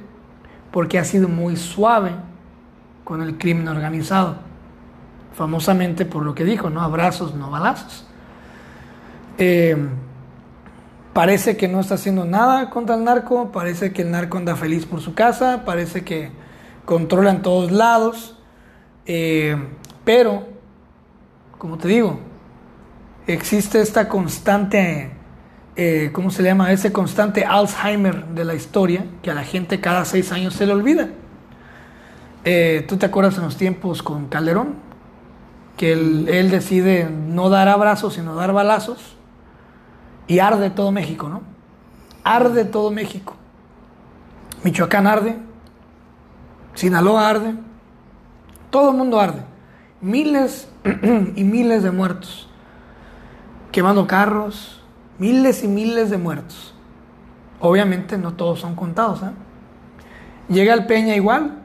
[0.72, 2.12] porque ha sido muy suave
[3.04, 4.52] con el crimen organizado
[5.34, 6.82] famosamente por lo que dijo, ¿no?
[6.82, 8.06] Abrazos, no balazos.
[9.38, 9.78] Eh,
[11.14, 14.86] parece que no está haciendo nada contra el narco, parece que el narco anda feliz
[14.86, 16.32] por su casa, parece que
[16.86, 18.38] controla en todos lados,
[19.06, 19.58] eh,
[20.04, 20.48] pero,
[21.58, 22.20] como te digo,
[23.28, 25.12] existe esta constante,
[25.76, 26.72] eh, ¿cómo se llama?
[26.72, 30.74] Ese constante Alzheimer de la historia que a la gente cada seis años se le
[30.74, 31.10] olvida.
[32.88, 34.92] ¿Tú te acuerdas en los tiempos con Calderón?
[35.82, 39.16] que él, decide no dar abrazos, sino dar balazos,
[40.28, 41.42] y arde todo México, ¿no?
[42.24, 43.36] Arde todo México.
[44.64, 45.38] Michoacán arde,
[46.76, 47.56] Sinaloa arde,
[48.70, 49.44] todo el mundo arde.
[50.02, 50.68] Miles
[51.36, 52.50] y miles de muertos,
[53.72, 54.82] quemando carros,
[55.18, 56.74] miles y miles de muertos.
[57.60, 59.22] Obviamente no todos son contados.
[59.22, 59.32] ¿eh?
[60.50, 61.60] Llega el Peña igual,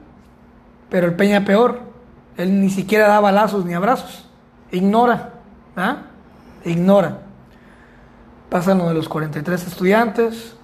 [0.91, 1.81] pero el Peña peor.
[2.37, 4.29] Él ni siquiera da balazos ni abrazos.
[4.71, 5.33] Ignora.
[5.75, 6.03] ¿ah?
[6.65, 7.23] Ignora.
[8.51, 10.57] Pasan lo de los 43 estudiantes,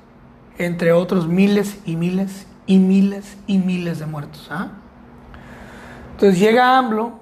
[0.59, 4.49] entre otros miles y miles y miles y miles de muertos.
[4.51, 4.69] ¿ah?
[6.13, 7.21] Entonces llega AMLO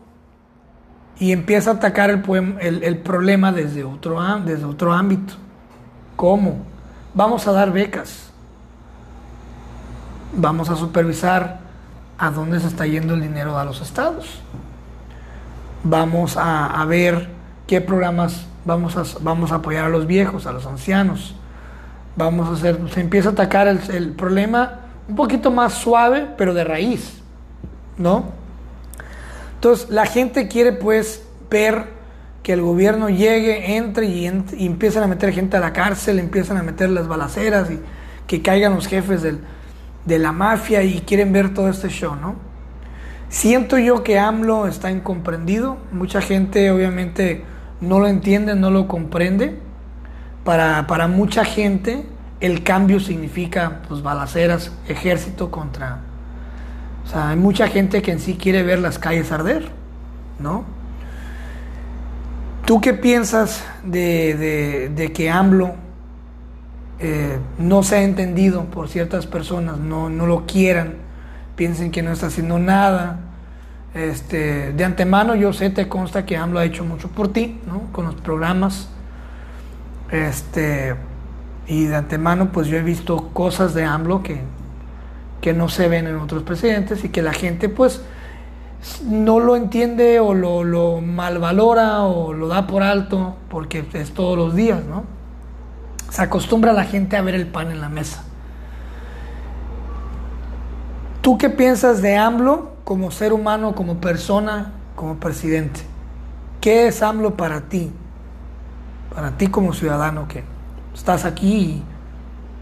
[1.18, 5.34] y empieza a atacar el, problema desde otro ámbito.
[6.16, 6.58] ¿Cómo?
[7.14, 8.30] Vamos a dar becas.
[10.32, 11.60] Vamos a supervisar
[12.18, 14.40] a dónde se está yendo el dinero a los estados.
[15.82, 17.30] Vamos a, ver
[17.66, 21.34] qué programas vamos a, vamos a apoyar a los viejos, a los ancianos.
[22.16, 26.64] Vamos a hacer, se empieza a atacar el, problema un poquito más suave, pero de
[26.64, 27.20] raíz,
[27.96, 28.32] ¿no?
[29.54, 32.00] Entonces la gente quiere pues ver
[32.42, 36.56] que el gobierno llegue, entre y, y empiezan a meter gente a la cárcel, empiezan
[36.56, 37.80] a meter las balaceras y
[38.26, 39.40] que caigan los jefes del,
[40.04, 42.36] de la mafia y quieren ver todo este show, ¿no?
[43.28, 47.44] Siento yo que AMLO está incomprendido, mucha gente obviamente
[47.80, 49.58] no lo entiende, no lo comprende.
[50.44, 52.06] Para, para mucha gente
[52.40, 56.00] el cambio significa pues balaceras, ejército contra...
[57.04, 59.68] O sea, hay mucha gente que en sí quiere ver las calles arder,
[60.38, 60.64] ¿no?
[62.64, 65.74] ¿Tú qué piensas de, de, que AMLO
[67.00, 70.94] eh, no se ha entendido por ciertas personas, no, no, lo quieran,
[71.56, 73.18] piensen que no está haciendo nada.
[73.94, 77.92] Este, de antemano yo sé, te consta que AMLO ha hecho mucho por ti, ¿no?
[77.92, 78.88] Con los programas.
[80.10, 80.94] Este,
[81.66, 84.40] y de antemano pues yo he visto cosas de AMLO que,
[85.40, 88.02] que no se ven en otros presidentes y que la gente pues
[89.04, 94.36] no lo entiende o lo, lo malvalora o lo da por alto porque es todos
[94.36, 95.04] los días, ¿no?
[96.10, 98.24] Se acostumbra la gente a ver el pan en la mesa.
[101.20, 105.78] ¿Tú qué piensas de AMLO como ser humano, como persona, como presidente?
[106.60, 107.92] ¿Qué es AMLO para ti?
[109.14, 110.42] Para ti como ciudadano que
[110.92, 111.82] estás aquí y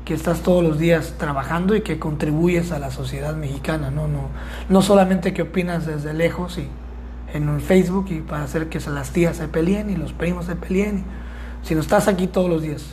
[0.04, 4.28] que estás todos los días trabajando y que contribuyes a la sociedad mexicana, no, no,
[4.68, 6.68] no solamente que opinas desde lejos y
[7.32, 10.56] en un Facebook y para hacer que las tías se peleen y los primos se
[10.56, 11.04] peleen,
[11.62, 12.84] sino estás aquí todos los días.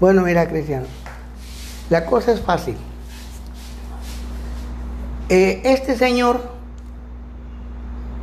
[0.00, 0.84] Bueno, mira, Cristiano,
[1.88, 2.76] la cosa es fácil.
[5.28, 6.40] Eh, este señor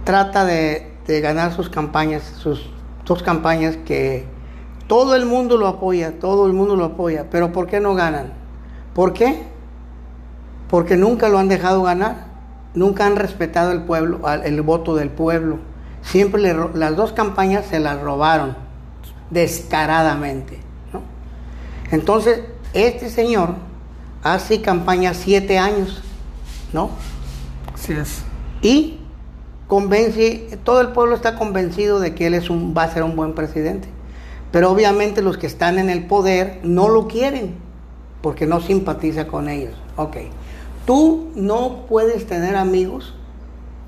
[0.05, 0.89] trata de,
[1.21, 2.69] ganar sus campañas, sus
[3.05, 4.25] dos campañas que
[4.87, 8.31] todo el mundo lo apoya, todo el mundo lo apoya, pero ¿por qué no ganan?
[8.93, 9.43] ¿Por qué?
[10.69, 12.27] Porque nunca lo han dejado ganar,
[12.73, 15.59] nunca han respetado el pueblo, el voto del pueblo.
[16.01, 16.41] Siempre
[16.73, 18.55] las dos campañas se las robaron
[19.29, 20.59] descaradamente.
[21.91, 22.41] Entonces,
[22.73, 23.55] este señor
[24.23, 26.01] hace campaña siete años,
[26.73, 26.89] ¿no?
[27.73, 28.23] Así es.
[28.61, 28.99] Y
[29.67, 33.15] convence, todo el pueblo está convencido de que él es un, va a ser un
[33.15, 33.87] buen presidente.
[34.51, 37.55] Pero obviamente los que están en el poder no lo quieren,
[38.21, 39.73] porque no simpatiza con ellos.
[39.95, 40.17] Ok.
[40.85, 43.13] Tú no puedes tener amigos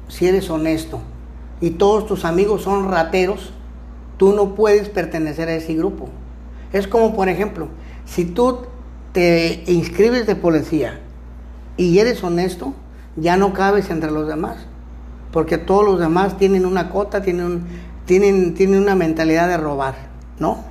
[0.07, 1.01] si eres honesto
[1.61, 3.51] y todos tus amigos son rateros,
[4.17, 6.09] tú no puedes pertenecer a ese grupo.
[6.73, 7.69] Es como, por ejemplo,
[8.05, 8.59] si tú
[9.11, 10.99] te inscribes de policía
[11.77, 12.73] y eres honesto,
[13.15, 14.57] ya no cabes entre los demás,
[15.31, 17.65] porque todos los demás tienen una cota, tienen,
[18.05, 19.95] tienen, tienen una mentalidad de robar,
[20.39, 20.63] ¿no?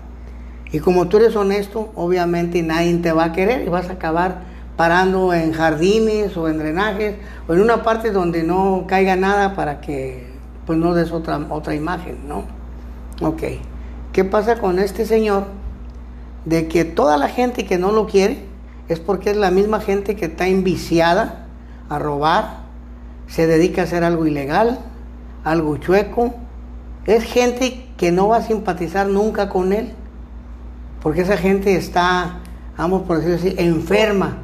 [0.72, 4.42] Y como tú eres honesto, obviamente nadie te va a querer y vas a acabar
[4.76, 9.80] parando en jardines o en drenajes o en una parte donde no caiga nada para
[9.80, 10.26] que
[10.66, 12.44] pues no des otra, otra imagen, ¿no?
[13.20, 13.42] Ok.
[14.12, 15.44] ¿Qué pasa con este señor?
[16.44, 18.44] De que toda la gente que no lo quiere
[18.88, 21.46] es porque es la misma gente que está enviciada
[21.88, 22.64] a robar,
[23.26, 24.78] se dedica a hacer algo ilegal,
[25.44, 26.34] algo chueco.
[27.06, 29.92] Es gente que no va a simpatizar nunca con él,
[31.02, 32.40] porque esa gente está,
[32.76, 34.38] vamos por decirlo así, enferma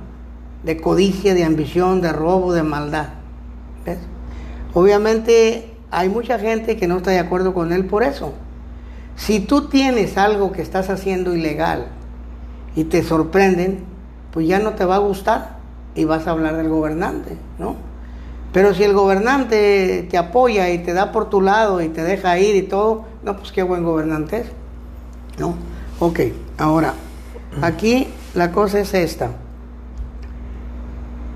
[0.63, 3.09] de codicia, de ambición, de robo, de maldad.
[3.85, 3.99] ¿Ves?
[4.75, 8.35] Obviamente hay mucha gente que no está de acuerdo con él por eso.
[9.17, 11.87] Si tú tienes algo que estás haciendo ilegal
[12.77, 13.90] y te sorprenden,
[14.33, 15.59] pues ya no te va a gustar
[15.95, 17.77] y vas a hablar del gobernante, ¿no?
[18.53, 22.39] Pero si el gobernante te apoya y te da por tu lado y te deja
[22.39, 24.47] ir y todo, no, pues qué buen gobernante es,
[25.39, 25.55] ¿no?
[26.01, 26.21] Ok,
[26.59, 26.95] ahora,
[27.63, 29.31] aquí la cosa es esta.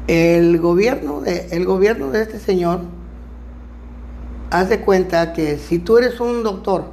[0.07, 2.81] El gobierno de, el gobierno de este señor
[4.51, 6.93] haz de cuenta que si tú eres un doctor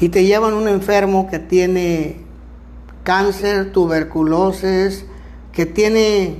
[0.00, 2.21] y te llevan un enfermo que tiene
[3.02, 5.06] cáncer, tuberculosis,
[5.52, 6.38] que tiene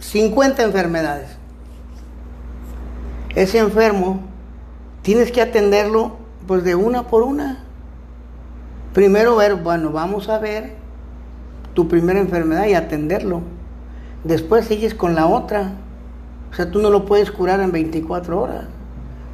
[0.00, 1.30] 50 enfermedades,
[3.34, 4.20] ese enfermo
[5.02, 6.16] tienes que atenderlo
[6.46, 7.64] pues de una por una.
[8.92, 10.74] Primero ver, bueno, vamos a ver
[11.74, 13.42] tu primera enfermedad y atenderlo.
[14.22, 15.72] Después sigues con la otra
[16.54, 18.66] o sea, tú no lo puedes curar en 24 horas.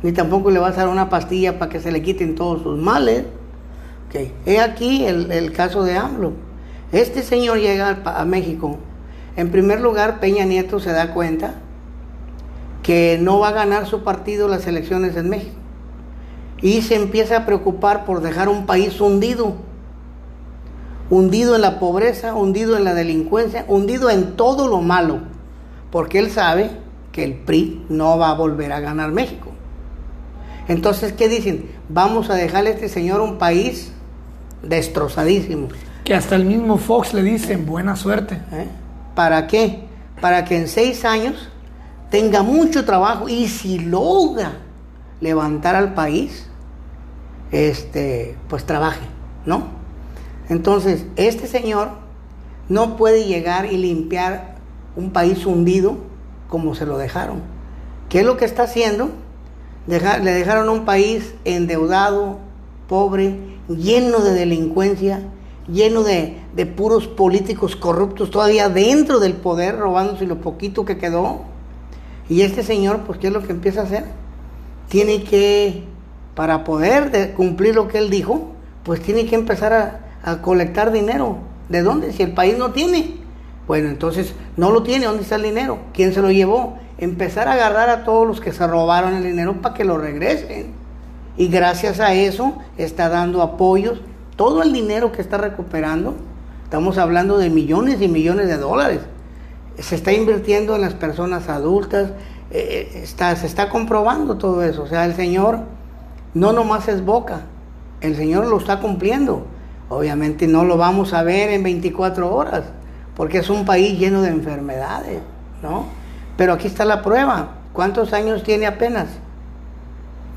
[0.03, 2.79] Ni tampoco le vas a dar una pastilla para que se le quiten todos sus
[2.79, 3.27] males.
[4.13, 6.33] He aquí el, caso de AMLO.
[6.93, 8.79] Este señor llega a, México.
[9.37, 11.55] En primer lugar, Peña Nieto se da cuenta
[12.83, 15.55] que no va a ganar su partido las elecciones en México.
[16.61, 19.55] Y se empieza a preocupar por dejar un país hundido.
[21.09, 25.21] Hundido en la pobreza, hundido en la delincuencia, hundido en todo lo malo.
[25.93, 26.71] Porque él sabe
[27.13, 29.51] que el PRI no va a volver a ganar México.
[30.69, 31.71] Entonces, ¿qué dicen?
[31.89, 33.93] Vamos a dejarle a este señor un país
[34.63, 35.69] destrozadísimo.
[36.05, 38.37] Que hasta el mismo Fox le dice, buena suerte.
[38.53, 38.67] ¿Eh?
[39.15, 39.85] ¿Para qué?
[40.21, 41.49] Para que en seis años
[42.11, 44.53] tenga mucho trabajo y si logra
[45.21, 46.47] levantar al país,
[47.53, 49.07] este, pues trabaje,
[49.47, 49.65] ¿no?
[50.49, 51.91] Entonces, este señor
[52.69, 54.57] no puede llegar y limpiar
[54.97, 55.99] un país hundido
[56.49, 57.43] como se lo dejaron.
[58.09, 59.11] ¿Qué es lo que está haciendo?
[59.87, 62.39] le dejaron un país endeudado,
[62.91, 63.39] pobre,
[63.69, 65.23] lleno de delincuencia,
[65.69, 71.43] lleno de, de, puros políticos corruptos todavía dentro del poder, robándose lo poquito que quedó.
[72.29, 74.07] Y este señor, pues, ¿qué es lo que empieza a hacer?
[74.89, 75.85] Tiene que,
[76.35, 78.49] para poder cumplir lo que él dijo,
[78.83, 81.37] pues tiene que empezar a, a colectar dinero.
[81.69, 82.13] ¿De dónde?
[82.13, 83.19] Si el país no tiene.
[83.69, 85.79] Bueno, entonces no lo tiene, ¿dónde está el dinero?
[85.95, 86.77] ¿Quién se lo llevó?
[86.99, 90.90] Empezar a agarrar a todos los que se robaron el dinero para que lo regresen.
[91.37, 94.01] Y gracias a eso está dando apoyos.
[94.37, 96.15] Todo el dinero que está recuperando,
[96.65, 99.01] estamos hablando de millones y millones de dólares,
[99.79, 102.11] se está invirtiendo en las personas adultas,
[102.51, 104.83] eh, eh, está, se está comprobando todo eso.
[104.83, 105.61] O sea, el Señor
[106.35, 107.43] no nomás es boca,
[108.01, 109.47] el Señor lo está cumpliendo.
[109.89, 112.65] Obviamente no lo vamos a ver en 24 horas
[113.17, 115.21] porque es un país lleno de enfermedades,
[115.63, 115.85] ¿no?
[116.37, 117.51] Pero aquí está la prueba.
[117.73, 119.09] ¿Cuántos años tiene apenas?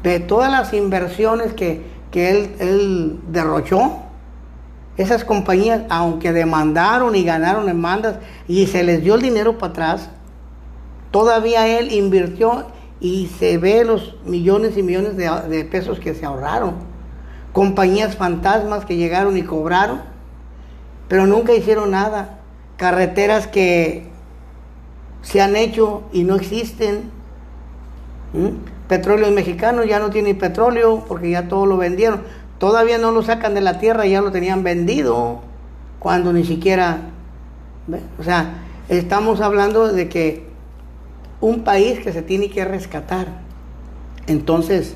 [0.03, 1.81] De todas las inversiones que,
[2.13, 4.03] él, él derrochó,
[4.97, 10.09] esas compañías, aunque demandaron y ganaron demandas y se les dio el dinero para atrás,
[11.09, 12.67] todavía él invirtió
[12.99, 16.75] y se ve los millones y millones de, pesos que se ahorraron.
[17.51, 20.01] Compañías fantasmas que llegaron y cobraron,
[21.07, 22.39] pero nunca hicieron nada
[22.77, 24.07] carreteras que
[25.21, 27.11] se han hecho y no existen.
[28.93, 32.21] Petróleos mexicanos ya no tienen petróleo porque ya todo lo vendieron.
[32.59, 35.41] todavía no lo sacan de la tierra, ya lo tenían vendido,
[35.97, 37.09] cuando ni siquiera,
[38.19, 40.47] o sea, estamos hablando de que
[41.41, 43.29] un país que se tiene que rescatar,
[44.27, 44.93] entonces,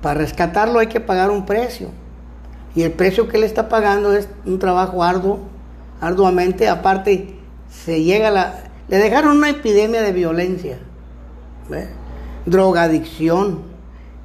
[0.00, 1.90] para rescatarlo hay que pagar un precio,
[2.74, 5.38] y el precio que él está pagando es un trabajo arduo,
[6.00, 7.36] arduamente, aparte
[7.70, 8.54] se llega a la...
[8.88, 10.80] Le dejaron una epidemia de violencia,
[11.68, 12.01] ¿ve?
[12.46, 13.60] Drogadicción,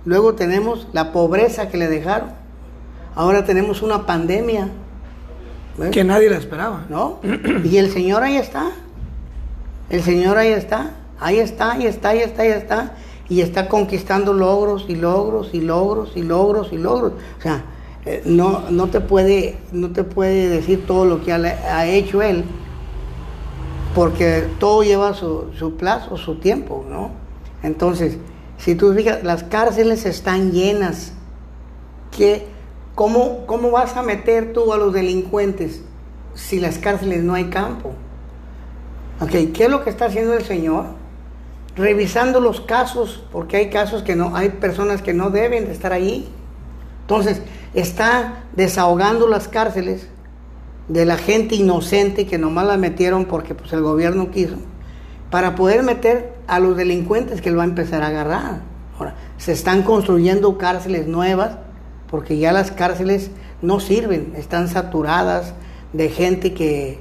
[0.06, 2.30] luego tenemos la pobreza que le dejaron,
[3.16, 4.70] ahora tenemos una pandemia.
[5.92, 6.86] Que nadie la esperaba.
[6.90, 7.20] ¿No?
[7.64, 8.72] Y el Señor ahí está.
[9.90, 10.92] El Señor ahí está.
[11.20, 12.96] Ahí está, ahí está, ahí está, ahí está.
[13.30, 17.14] Y está conquistando logros y logros y logros y logros y logros.
[17.38, 17.64] O sea,
[18.06, 22.22] eh, no, no, te puede, no te puede decir todo lo que ha, ha hecho
[22.22, 22.46] Él,
[23.94, 27.12] porque todo lleva su, su, plazo, su tiempo, ¿no?
[27.64, 28.18] Entonces,
[28.58, 31.14] si tú fijas, las cárceles están llenas.
[32.12, 32.48] ¿Qué,
[32.96, 35.82] cómo, ¿Cómo vas a meter tú a los delincuentes
[36.34, 37.94] si las cárceles no hay campo?
[39.20, 40.86] Okay, ¿Qué es lo que está haciendo el Señor?
[41.76, 45.92] Revisando los casos, porque hay casos que no, hay personas que no deben de estar
[45.92, 46.28] ahí.
[47.02, 47.42] Entonces,
[47.74, 50.08] está desahogando las cárceles
[50.88, 54.56] de la gente inocente que nomás la metieron porque pues, el gobierno quiso,
[55.30, 58.62] para poder meter a los delincuentes que él va a empezar a agarrar.
[58.98, 61.58] Ahora, se están construyendo cárceles nuevas
[62.10, 65.54] porque ya las cárceles no sirven, están saturadas
[65.94, 67.00] de gente que,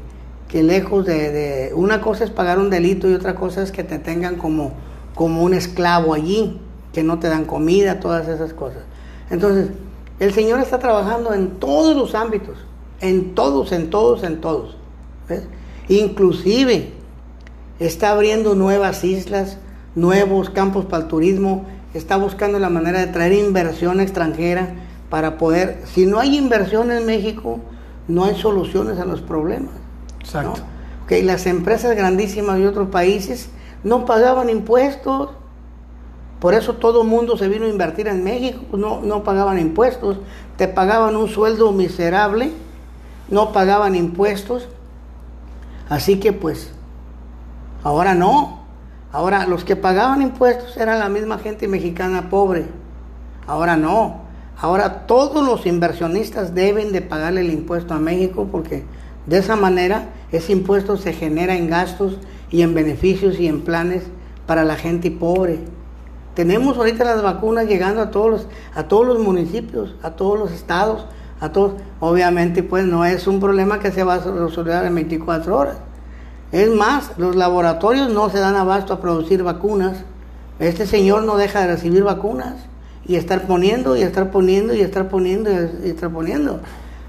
[0.48, 3.98] que lejos de, Una cosa es pagar un delito y otra cosa es que te
[3.98, 4.72] tengan como,
[5.14, 6.60] como un esclavo allí,
[6.92, 8.82] que no te dan comida, todas esas cosas.
[9.30, 9.70] Entonces,
[10.18, 12.56] el Señor está trabajando en todos los ámbitos,
[13.00, 14.76] en todos, en todos, en todos.
[15.28, 15.42] ¿ves?
[15.88, 16.95] Inclusive
[17.78, 19.58] está abriendo nuevas islas,
[19.94, 24.74] nuevos campos para el turismo, está buscando la manera de traer inversión extranjera
[25.10, 27.60] para poder, si no hay inversión en México,
[28.08, 29.72] no hay soluciones a los problemas.
[30.20, 30.60] Exacto.
[30.60, 30.76] ¿no?
[31.04, 33.48] Okay, las empresas grandísimas de otros países
[33.84, 35.30] no pagaban impuestos,
[36.40, 40.18] por eso todo el mundo se vino a invertir en México, no, no pagaban impuestos,
[40.56, 42.50] te pagaban un sueldo miserable,
[43.28, 44.68] no pagaban impuestos,
[45.88, 46.72] así que pues,
[47.82, 48.60] ahora no,
[49.12, 52.66] ahora los que pagaban impuestos eran la misma gente mexicana pobre,
[53.46, 54.22] ahora no,
[54.58, 58.84] ahora todos los inversionistas deben de pagarle el impuesto a México porque
[59.26, 62.18] de esa manera ese impuesto se genera en gastos
[62.50, 64.04] y en beneficios y en planes
[64.46, 65.58] para la gente pobre.
[66.34, 70.52] Tenemos ahorita las vacunas llegando a todos los, a todos los municipios, a todos los
[70.52, 71.06] estados,
[71.40, 71.72] a todos.
[71.98, 75.76] Obviamente, pues no es un problema que se va a resolver en 24 horas.
[76.56, 79.98] Es más, los laboratorios no se dan abasto a producir vacunas.
[80.58, 82.54] Este señor no deja de recibir vacunas
[83.04, 86.60] y estar poniendo y estar poniendo y estar poniendo y estar poniendo.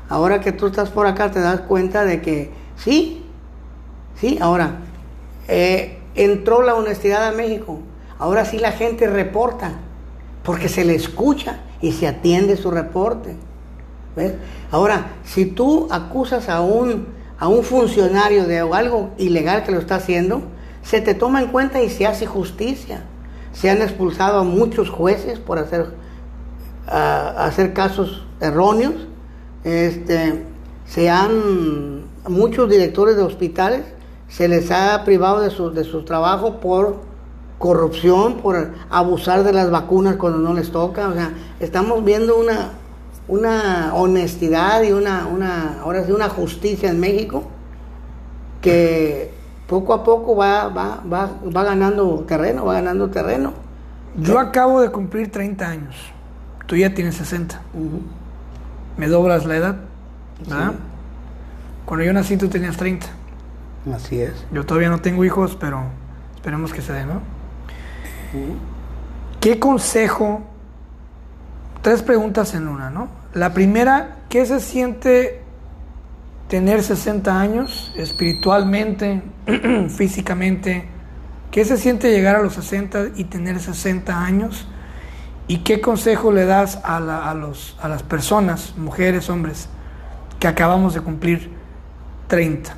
[0.10, 3.24] Ahora que tú estás por acá te das cuenta de que sí,
[4.20, 4.80] sí, ahora
[5.48, 7.80] eh, entró la honestidad a México.
[8.20, 9.76] Ahora sí la gente reporta,
[10.44, 13.34] porque se le escucha y se atiende su reporte.
[14.14, 14.34] ¿Ves?
[14.72, 19.96] Ahora, si tú acusas a un, a un funcionario de algo ilegal que lo está
[19.96, 20.42] haciendo,
[20.82, 23.04] se te toma en cuenta y se hace justicia.
[23.52, 25.88] Se han expulsado a muchos jueces por hacer,
[26.88, 28.96] hacer casos erróneos.
[29.64, 30.46] Este,
[30.86, 33.84] se han, muchos directores de hospitales
[34.28, 36.98] se les ha privado de su, de su trabajo por
[37.58, 41.08] corrupción, por abusar de las vacunas cuando no les toca.
[41.08, 42.72] O sea, estamos viendo una,
[43.28, 47.44] una honestidad y una, una, ahora sí, una justicia en México
[48.62, 49.34] que
[49.68, 53.54] poco a poco va, va, va, va ganando terreno, va ganando terreno.
[54.16, 55.96] Yo acabo de cumplir 30 años.
[56.66, 57.62] Tú ya tienes 60.
[57.74, 58.00] Uh -huh.
[58.98, 59.76] Me doblas la edad.
[60.40, 60.72] ¿verdad?
[60.72, 60.78] Sí.
[61.86, 63.08] Cuando yo nací tú tenías 30.
[63.94, 64.46] Así es.
[64.52, 65.84] Yo todavía no tengo hijos, pero
[66.36, 67.22] esperemos que se dé, ¿no?
[69.40, 70.42] ¿Qué consejo?
[71.82, 73.08] Tres preguntas en una, ¿no?
[73.34, 75.42] La primera, ¿qué se siente
[76.48, 79.22] tener 60 años espiritualmente,
[79.90, 80.88] físicamente?
[81.52, 84.68] ¿Qué se siente llegar a los 60 y tener 60 años?
[85.48, 87.00] ¿Y qué consejo le das a,
[87.34, 89.70] los, a las personas, mujeres, hombres,
[90.40, 91.52] que acabamos de cumplir
[92.28, 92.76] 30?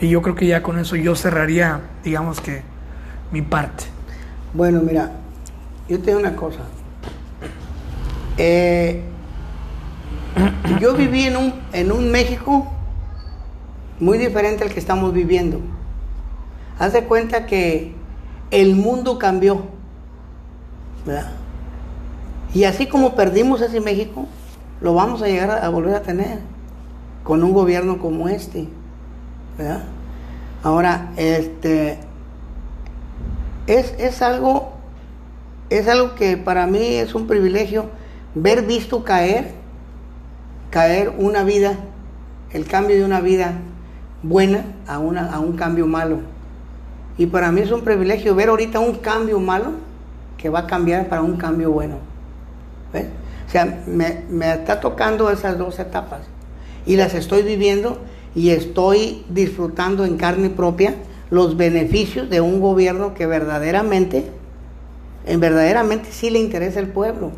[0.00, 2.62] Y yo creo que ya con eso yo cerraría, digamos que,
[3.30, 3.84] mi parte.
[4.52, 5.12] Bueno, mira,
[5.88, 6.60] yo te digo una cosa.
[8.38, 9.02] Eh,
[10.80, 12.66] yo viví en un, en un México
[14.00, 15.60] muy diferente al que estamos viviendo.
[16.78, 17.94] Haz de cuenta que
[18.50, 19.62] el mundo cambió.
[21.06, 21.32] ¿verdad?
[22.54, 24.26] Y así como perdimos ese México,
[24.80, 26.38] lo vamos a llegar a, a volver a tener
[27.24, 28.68] con un gobierno como este.
[29.58, 29.84] ¿verdad?
[30.62, 31.98] Ahora, este
[33.66, 34.72] es, es algo
[35.70, 37.86] es algo que para mí es un privilegio
[38.34, 39.62] ver visto caer
[40.72, 41.76] caer una vida,
[42.50, 43.52] el cambio de una vida
[44.22, 46.20] buena a, una, a un cambio malo.
[47.18, 49.72] Y para mí es un privilegio ver ahorita un cambio malo
[50.38, 51.96] que va a cambiar para un cambio bueno.
[52.94, 56.22] O sea, me, me está tocando esas dos etapas
[56.86, 57.98] y las estoy viviendo
[58.34, 60.94] y estoy disfrutando en carne propia
[61.28, 64.24] los beneficios de un gobierno que verdaderamente,
[65.26, 67.30] en verdaderamente sí le interesa el pueblo.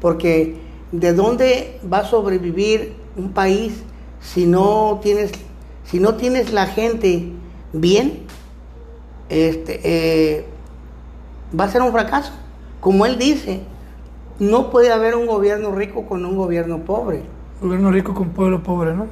[0.00, 0.56] Porque
[0.92, 3.82] ¿de dónde va a sobrevivir un país
[4.20, 5.32] si no tienes,
[5.84, 7.32] si no tienes la gente
[7.72, 8.20] bien?
[9.28, 10.46] Este, eh,
[11.58, 12.32] va a ser un fracaso.
[12.80, 13.60] Como él dice,
[14.38, 17.22] no puede haber un gobierno rico con un gobierno pobre.
[17.60, 19.06] Gobierno rico con pueblo pobre, ¿no?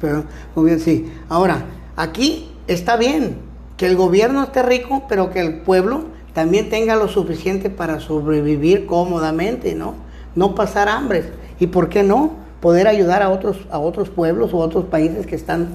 [0.00, 0.24] Pero,
[0.54, 1.10] muy bien, sí.
[1.28, 1.64] Ahora,
[1.96, 3.38] aquí está bien
[3.76, 8.86] que el gobierno esté rico, pero que el pueblo también tenga lo suficiente para sobrevivir
[8.86, 9.94] cómodamente, ¿no?
[10.34, 11.24] No pasar hambre.
[11.60, 12.32] ¿Y por qué no?
[12.60, 15.68] Poder ayudar a otros, a otros pueblos o otros países que están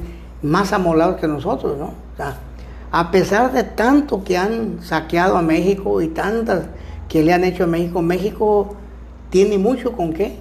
[0.44, 1.86] más amolados que nosotros, ¿no?
[1.86, 2.38] O sea,
[2.92, 6.66] a pesar de tanto que han saqueado a México y tantas
[7.08, 8.76] que le han hecho a México, México
[9.30, 10.38] tiene mucho con qué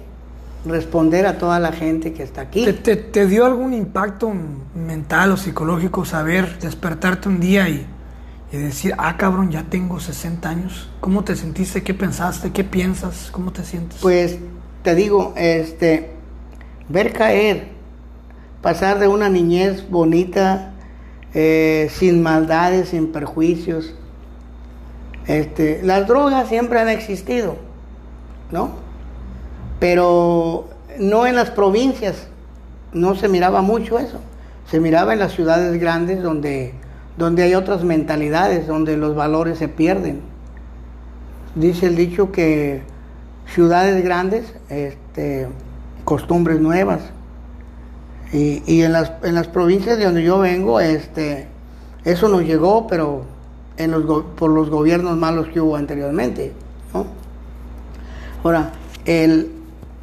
[0.65, 2.65] responder a toda la gente que está aquí.
[2.65, 4.33] ¿Te, te, te dio algún impacto
[4.75, 7.87] mental o psicológico saber despertarte un día y,
[8.51, 10.89] y decir, ah, cabrón, ya tengo 60 años?
[10.99, 11.83] ¿Cómo te sentiste?
[11.83, 12.51] ¿Qué pensaste?
[12.51, 13.29] ¿Qué piensas?
[13.31, 13.99] ¿Cómo te sientes?
[14.01, 14.39] Pues
[14.83, 16.11] te digo, este,
[16.87, 17.69] ver caer,
[18.61, 20.73] pasar de una niñez bonita,
[21.33, 23.93] eh, sin maldades, sin perjuicios.
[25.27, 27.57] Este, las drogas siempre han existido,
[28.51, 28.71] ¿no?
[29.79, 32.27] Pero no en las provincias,
[32.93, 34.19] no se miraba mucho eso.
[34.69, 36.73] Se miraba en las ciudades grandes donde,
[37.17, 40.21] donde hay otras mentalidades, donde los valores se pierden.
[41.55, 42.81] Dice el dicho que
[43.53, 45.47] ciudades grandes, este,
[46.05, 47.01] costumbres nuevas.
[48.31, 51.47] Y, y en, las, en las provincias de donde yo vengo, este,
[52.05, 53.23] eso nos llegó, pero
[53.77, 56.53] en los, por los gobiernos malos que hubo anteriormente.
[56.93, 57.07] ¿no?
[58.43, 58.71] Ahora,
[59.05, 59.51] el,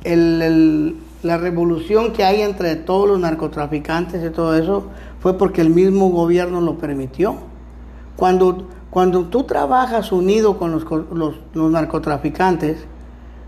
[0.05, 4.85] el- el- la revolución que hay entre todos los narcotraficantes y todo eso
[5.21, 7.37] fue porque el mismo gobierno lo permitió.
[8.17, 10.85] Cuando, cuando tú trabajas unido con los,
[11.53, 12.79] los narcotraficantes,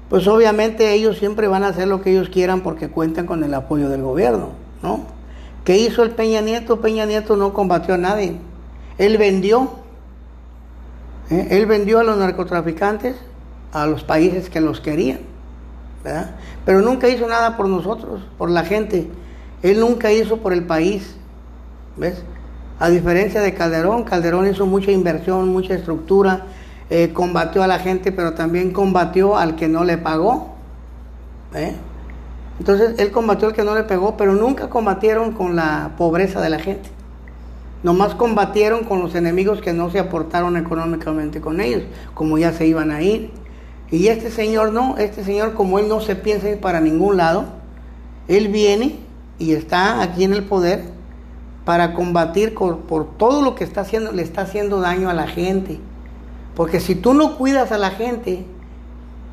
[0.08, 3.54] pues obviamente ellos siempre van a hacer lo que ellos quieran porque cuentan con el
[3.54, 4.50] apoyo del gobierno,
[4.82, 5.00] ¿no?
[5.64, 6.80] ¿Qué hizo el Peña Nieto?
[6.80, 8.38] Peña Nieto no combatió a nadie.
[8.96, 9.70] Él vendió,
[11.30, 11.48] ¿eh?
[11.50, 13.16] él vendió a los narcotraficantes
[13.72, 15.20] a los países que los querían,
[16.64, 19.08] Pero nunca hizo nada por nosotros, por la gente.
[19.62, 21.16] Él nunca hizo por el país,
[21.96, 22.22] ¿ves?
[22.78, 26.46] A diferencia de Calderón, Calderón hizo mucha inversión, mucha estructura,
[26.90, 30.54] eh, combatió a la gente, pero también combatió al que no le pagó.
[32.58, 36.50] Entonces él combatió al que no le pegó, pero nunca combatieron con la pobreza de
[36.50, 36.90] la gente.
[37.82, 41.82] Nomás combatieron con los enemigos que no se aportaron económicamente con ellos,
[42.14, 43.30] como ya se iban a ir.
[43.90, 47.46] Y este señor no, este señor como él no se piensa ir para ningún lado,
[48.28, 48.96] él viene
[49.38, 50.84] y está aquí en el poder
[51.64, 55.26] para combatir por, por todo lo que está haciendo, le está haciendo daño a la
[55.26, 55.80] gente.
[56.54, 58.44] Porque si tú no cuidas a la gente,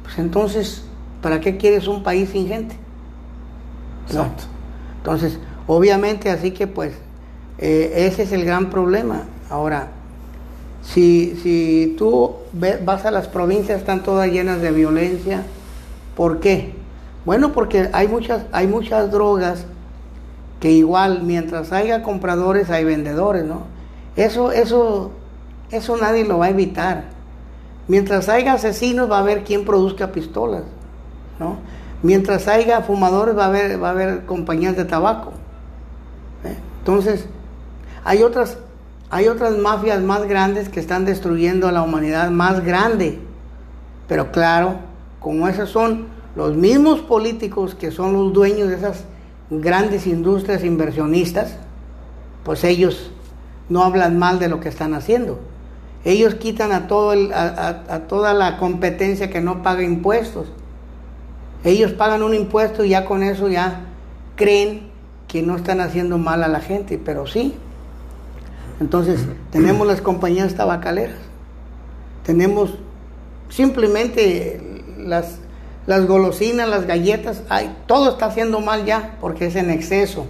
[0.04, 0.84] pues entonces,
[1.22, 2.76] ¿para qué quieres un país sin gente?
[4.14, 4.22] ¿No?
[4.22, 4.44] Exacto.
[4.98, 6.94] Entonces, obviamente, así que pues,
[7.58, 9.24] eh, ese es el gran problema.
[9.50, 9.90] Ahora,
[10.86, 15.44] si, si tú vas a las provincias, están todas llenas de violencia.
[16.16, 16.74] ¿Por qué?
[17.26, 19.66] Bueno, porque hay muchas, hay muchas drogas
[20.60, 23.64] que igual, mientras haya compradores, hay vendedores, ¿no?
[24.16, 25.12] Eso, eso,
[25.72, 27.06] eso nadie lo va a evitar.
[27.88, 30.64] Mientras haya asesinos, va a haber quien produzca pistolas,
[31.40, 31.58] ¿no?
[32.02, 35.32] Mientras haya fumadores, va a haber, va a haber compañías de tabaco.
[36.44, 36.56] ¿eh?
[36.80, 37.26] Entonces,
[38.04, 38.58] hay otras,
[39.16, 43.20] hay otras mafias más grandes que están destruyendo a la humanidad más grande.
[44.10, 44.76] Pero claro,
[45.22, 49.06] como esos son los mismos políticos que son los dueños de esas
[49.50, 51.56] grandes industrias inversionistas,
[52.44, 53.10] pues ellos
[53.70, 55.40] no hablan mal de lo que están haciendo.
[56.04, 60.48] Ellos quitan a, todo el- a, a- toda la competencia que no paga impuestos.
[61.64, 63.86] Ellos pagan un impuesto y ya con eso ya
[64.36, 64.90] creen
[65.30, 67.56] que no están haciendo mal a la gente, pero sí.
[68.80, 69.22] Entonces,
[69.52, 71.18] tenemos las compañías tabacaleras,
[72.26, 72.76] tenemos
[73.50, 75.38] simplemente las,
[75.88, 80.26] las golosinas, las galletas, ay, todo está haciendo mal ya porque es en exceso.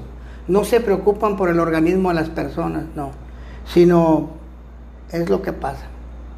[0.47, 3.11] No se preocupan por el organismo de las personas, no,
[3.65, 4.29] sino
[5.11, 5.85] es lo que pasa.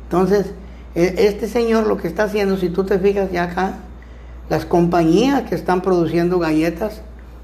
[0.03, 0.53] Entonces,
[0.95, 3.79] e, este señor lo que está haciendo, si tú te fijas ya acá,
[4.49, 7.01] las compañías que están produciendo galletas,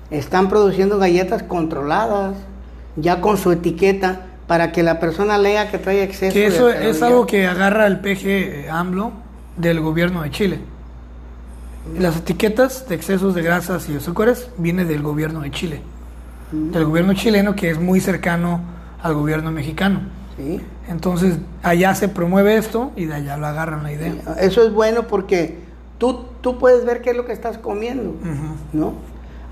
[0.09, 2.36] están produciendo galletas controladas,
[2.95, 6.34] ya con su etiqueta, para que la persona lea que trae exceso.
[6.34, 9.12] Que eso es algo que agarra el PG AMLO
[9.58, 10.60] del gobierno de Chile.
[11.98, 15.82] Las etiquetas de excesos de grasas y azúcares vienen del gobierno de Chile,
[16.52, 18.62] del gobierno chileno que es muy cercano
[19.02, 20.02] al gobierno mexicano.
[20.38, 20.62] ¿Sí?
[20.88, 24.14] Entonces allá se promueve esto y de allá lo agarran la idea.
[24.39, 25.60] Eso es bueno porque
[25.98, 28.16] tú, tú puedes ver qué es lo que estás comiendo,
[28.72, 28.94] ¿no?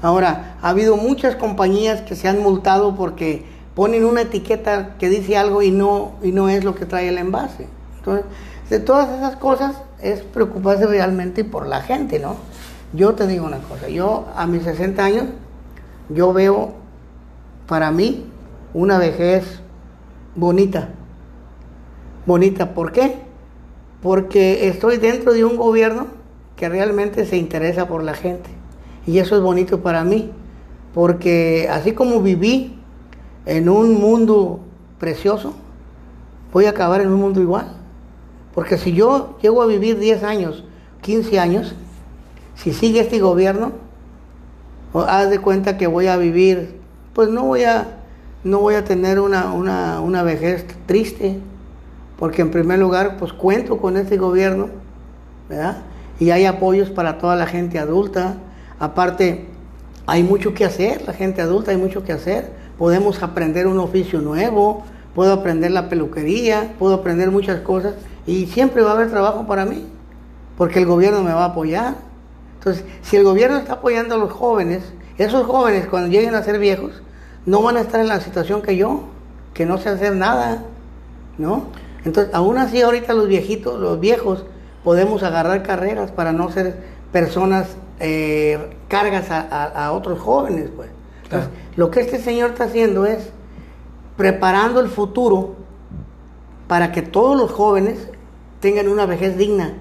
[0.02, 5.38] Ahora, ha habido muchas compañías que se han multado porque ponen una etiqueta que dice
[5.38, 7.67] algo y no, y no es lo que trae el envase.
[7.97, 8.26] Entonces,
[8.69, 12.36] de todas esas cosas es preocuparse realmente por la gente, ¿no?
[12.93, 15.26] Yo te digo una cosa, yo a mis 60 años,
[16.09, 16.74] yo veo
[17.67, 18.26] para mí
[18.74, 19.61] una vejez
[20.36, 20.89] bonita.
[22.26, 23.19] Bonita, ¿por qué?
[24.01, 26.07] Porque estoy dentro de un gobierno
[26.55, 28.49] que realmente se interesa por la gente.
[29.07, 30.32] Y eso es bonito para mí,
[30.93, 32.81] porque así como viví
[33.46, 34.60] en un mundo
[35.00, 35.54] precioso,
[36.54, 37.68] voy a acabar en un mundo igual.
[38.54, 40.64] Porque si yo llego a vivir 10 años,
[41.02, 41.74] 15 años,
[42.56, 43.72] si sigue este gobierno,
[44.94, 46.80] haz de cuenta que voy a vivir,
[47.14, 48.00] pues no voy a,
[48.44, 51.39] no voy a tener una, una, una vejez triste,
[52.20, 54.70] porque en primer lugar, pues cuento con este gobierno,
[55.50, 55.78] ¿verdad?
[56.20, 58.36] Y hay apoyos para toda la gente adulta.
[58.78, 59.48] Aparte,
[60.06, 62.52] hay mucho que hacer, la gente adulta hay mucho que hacer.
[62.82, 64.82] Podemos aprender un oficio nuevo,
[65.14, 67.94] puedo aprender la peluquería, puedo aprender muchas cosas
[68.26, 69.86] y siempre va a haber trabajo para mí,
[70.58, 71.94] porque el gobierno me va a apoyar.
[72.58, 74.82] Entonces, si el gobierno está apoyando a los jóvenes,
[75.20, 77.04] esos jóvenes cuando lleguen a ser viejos,
[77.46, 79.04] no van a estar en la situación que yo,
[79.54, 80.64] que no sé hacer nada,
[81.38, 81.66] ¿no?
[82.04, 84.44] Entonces, aún así ahorita los viejitos, los viejos,
[84.84, 86.78] podemos agarrar carreras para no ser
[87.12, 87.68] personas
[88.00, 88.58] eh,
[88.88, 90.90] cargas a, otros jóvenes, pues.
[91.32, 93.30] Entonces, lo que este señor está haciendo es
[94.18, 95.56] preparando el futuro
[96.68, 98.10] para que todos los jóvenes
[98.60, 99.74] tengan una vejez digna,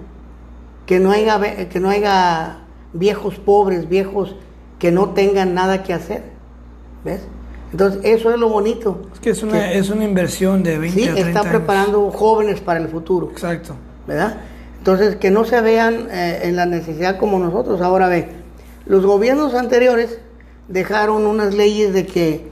[0.86, 2.60] que no haya, que no haya
[2.92, 4.36] viejos pobres, viejos
[4.78, 6.22] que no tengan nada que hacer.
[7.04, 7.20] ¿Ves?
[7.72, 9.02] Entonces, eso es lo bonito.
[9.12, 12.88] Es que es una, es una inversión de 20 sí, está preparando jóvenes para el
[12.88, 13.30] futuro.
[13.30, 13.76] Exacto.
[14.06, 14.38] ¿Verdad?
[14.78, 17.80] Entonces, que no se vean eh, en la necesidad como nosotros.
[17.80, 18.28] Ahora ve,
[18.86, 20.18] los gobiernos anteriores
[20.70, 22.48] dejaron unas leyes de que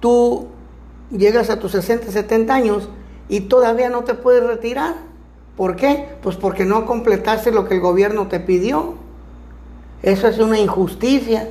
[0.00, 0.46] tú
[1.10, 2.88] llegas a tus 60, 70 años
[3.28, 4.94] y todavía no te puedes retirar.
[5.56, 6.16] ¿Por qué?
[6.22, 8.94] Pues porque no completaste lo que el gobierno te pidió.
[10.02, 11.48] Eso es una injusticia.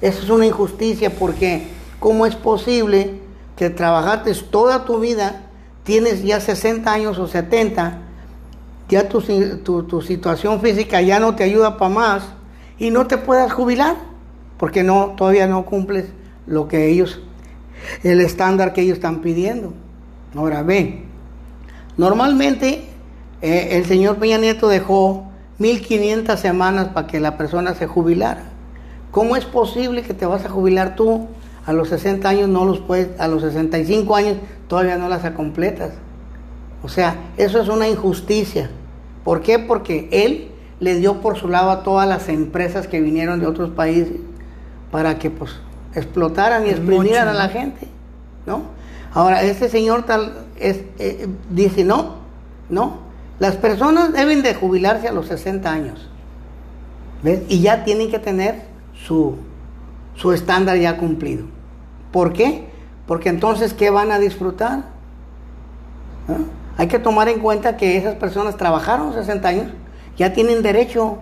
[0.00, 1.68] Eso es una injusticia porque
[2.00, 3.20] ¿cómo es posible
[3.56, 5.42] que trabajaste toda tu vida,
[5.84, 8.00] tienes ya 60 años o 70,
[8.88, 9.20] ya tu,
[9.82, 12.24] tu, situación física ya no te ayuda para más
[12.78, 14.13] y no te puedas jubilar?
[14.58, 16.06] Porque no, todavía no cumples
[16.46, 17.20] lo que ellos,
[18.02, 19.72] el estándar que ellos están pidiendo.
[20.34, 21.04] Ahora ve,
[21.96, 22.84] normalmente
[23.42, 25.26] eh, el señor Peña Nieto dejó
[25.58, 28.44] 1500 semanas para que la persona se jubilara.
[29.10, 31.28] ¿Cómo es posible que te vas a jubilar tú
[31.66, 35.92] a los 60 años no los puedes, a los 65 años todavía no las completas?
[36.82, 38.70] O sea, eso es una injusticia.
[39.22, 39.58] ¿Por qué?
[39.58, 40.48] Porque él
[40.80, 44.18] le dio por su lado a todas las empresas que vinieron de otros países
[44.94, 45.50] para que pues
[45.96, 47.88] explotaran y exprimieran a la gente,
[48.46, 48.62] ¿no?
[49.12, 52.18] Ahora, este señor tal es, eh, dice, no,
[52.68, 52.98] no,
[53.40, 56.08] las personas deben de jubilarse a los 60 años,
[57.24, 57.40] ¿ves?
[57.48, 58.62] Y ya tienen que tener
[59.04, 59.34] su,
[60.14, 61.46] su estándar ya cumplido.
[62.12, 62.68] ¿Por qué?
[63.08, 64.84] Porque entonces, ¿qué van a disfrutar?
[66.28, 66.36] ¿Ah?
[66.76, 69.72] Hay que tomar en cuenta que esas personas trabajaron 60 años,
[70.16, 71.18] ya tienen derecho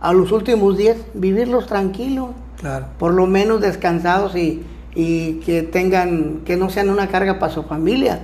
[0.00, 2.30] a los últimos 10 vivirlos tranquilos,
[2.98, 7.64] por lo menos descansados y, y que tengan, que no sean una carga para su
[7.64, 8.20] familia,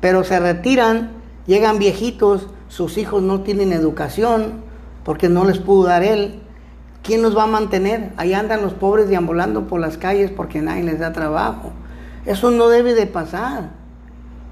[0.00, 1.10] pero se retiran,
[1.46, 4.64] llegan viejitos, sus hijos no tienen educación
[5.04, 6.40] porque no les pudo dar él.
[7.02, 8.12] ¿Quién los va a mantener?
[8.16, 11.72] Ahí andan los pobres deambulando por las calles porque nadie les da trabajo.
[12.24, 13.70] Eso no debe de pasar.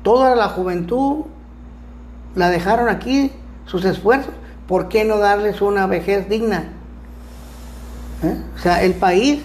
[0.02, 1.24] Toda la juventud
[2.34, 3.32] la dejaron aquí,
[3.64, 4.34] sus esfuerzos.
[4.68, 6.72] ¿Por qué no darles una vejez digna?
[8.22, 8.36] ¿Eh?
[8.56, 9.40] O sea, el país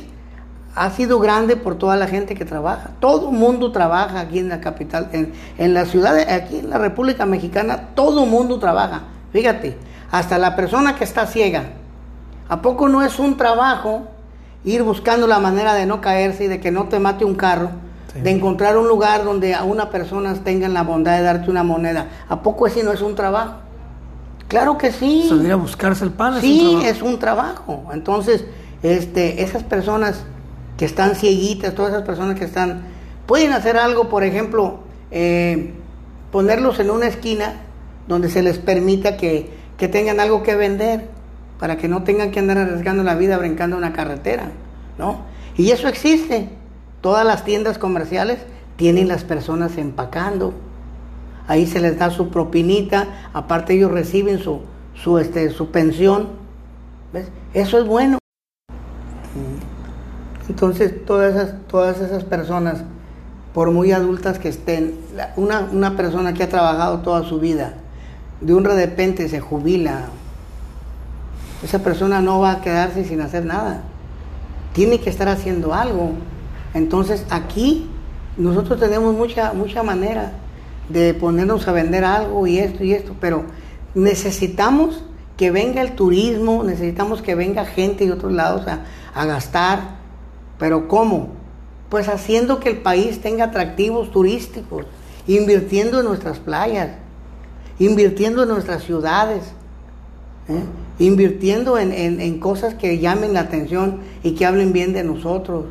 [0.75, 2.91] ha sido grande por toda la gente que trabaja.
[2.99, 6.77] Todo el mundo trabaja aquí en la capital, en, en la ciudad, aquí en la
[6.77, 9.03] República Mexicana, todo el mundo trabaja.
[9.33, 9.77] Fíjate,
[10.11, 11.63] hasta la persona que está ciega.
[12.49, 14.03] ¿A poco no es un trabajo
[14.63, 17.71] ir buscando la manera de no caerse y de que no te mate un carro?
[18.13, 22.07] De encontrar un lugar donde a una persona tenga la bondad de darte una moneda.
[22.29, 23.55] ¿A poco ese no es un trabajo?
[24.47, 25.27] Claro que sí.
[25.29, 27.83] Salir a buscarse el pan sí, es un trabajo.
[27.93, 28.45] Entonces,
[28.83, 30.23] este, esas personas
[30.77, 32.83] que están cieguitas, todas esas personas que están,
[33.25, 34.79] pueden hacer algo, por ejemplo,
[35.11, 35.73] eh,
[36.31, 37.61] ponerlos en una esquina
[38.07, 41.09] donde se les permita que, que, tengan algo que vender,
[41.59, 44.51] para que no tengan que andar arriesgando la vida brincando una carretera,
[44.97, 45.21] ¿no?
[45.57, 46.49] Y eso existe.
[47.01, 48.39] Todas las tiendas comerciales
[48.75, 50.53] tienen las personas empacando.
[51.47, 54.61] Ahí se les da su propinita, aparte ellos reciben su,
[54.93, 56.29] su, este, su pensión.
[57.13, 57.29] ¿Ves?
[57.53, 58.19] Eso es bueno.
[60.49, 62.83] Entonces, todas esas, todas esas personas,
[63.53, 64.95] por muy adultas que estén,
[65.35, 67.73] una, una persona que ha trabajado toda su vida,
[68.41, 70.05] de un repente se jubila,
[71.63, 73.81] esa persona no va a quedarse sin hacer nada.
[74.73, 76.11] Tiene que estar haciendo algo.
[76.73, 77.89] Entonces, aquí
[78.37, 80.33] nosotros tenemos mucha, mucha manera
[80.89, 83.43] de ponernos a vender algo y esto y esto, pero
[83.95, 85.03] necesitamos
[85.35, 88.81] que venga el turismo, necesitamos que venga gente de otros lados a,
[89.13, 89.96] a gastar,
[90.59, 91.29] pero ¿cómo?
[91.89, 94.85] Pues haciendo que el país tenga atractivos turísticos,
[95.27, 96.89] invirtiendo en nuestras playas,
[97.79, 99.43] invirtiendo en nuestras ciudades,
[100.49, 100.63] ¿eh?
[100.99, 105.65] invirtiendo en, en, cosas que llamen la atención y que hablen bien de nosotros.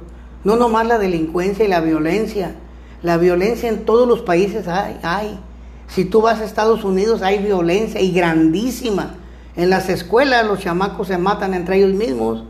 [0.44, 2.54] No nomás la delincuencia y la violencia.
[3.02, 5.38] La violencia en todos los países hay, hay.
[5.88, 9.14] Si tú vas a Estados Unidos hay violencia y grandísima.
[9.56, 12.44] En las escuelas los chamacos se matan entre ellos mismos.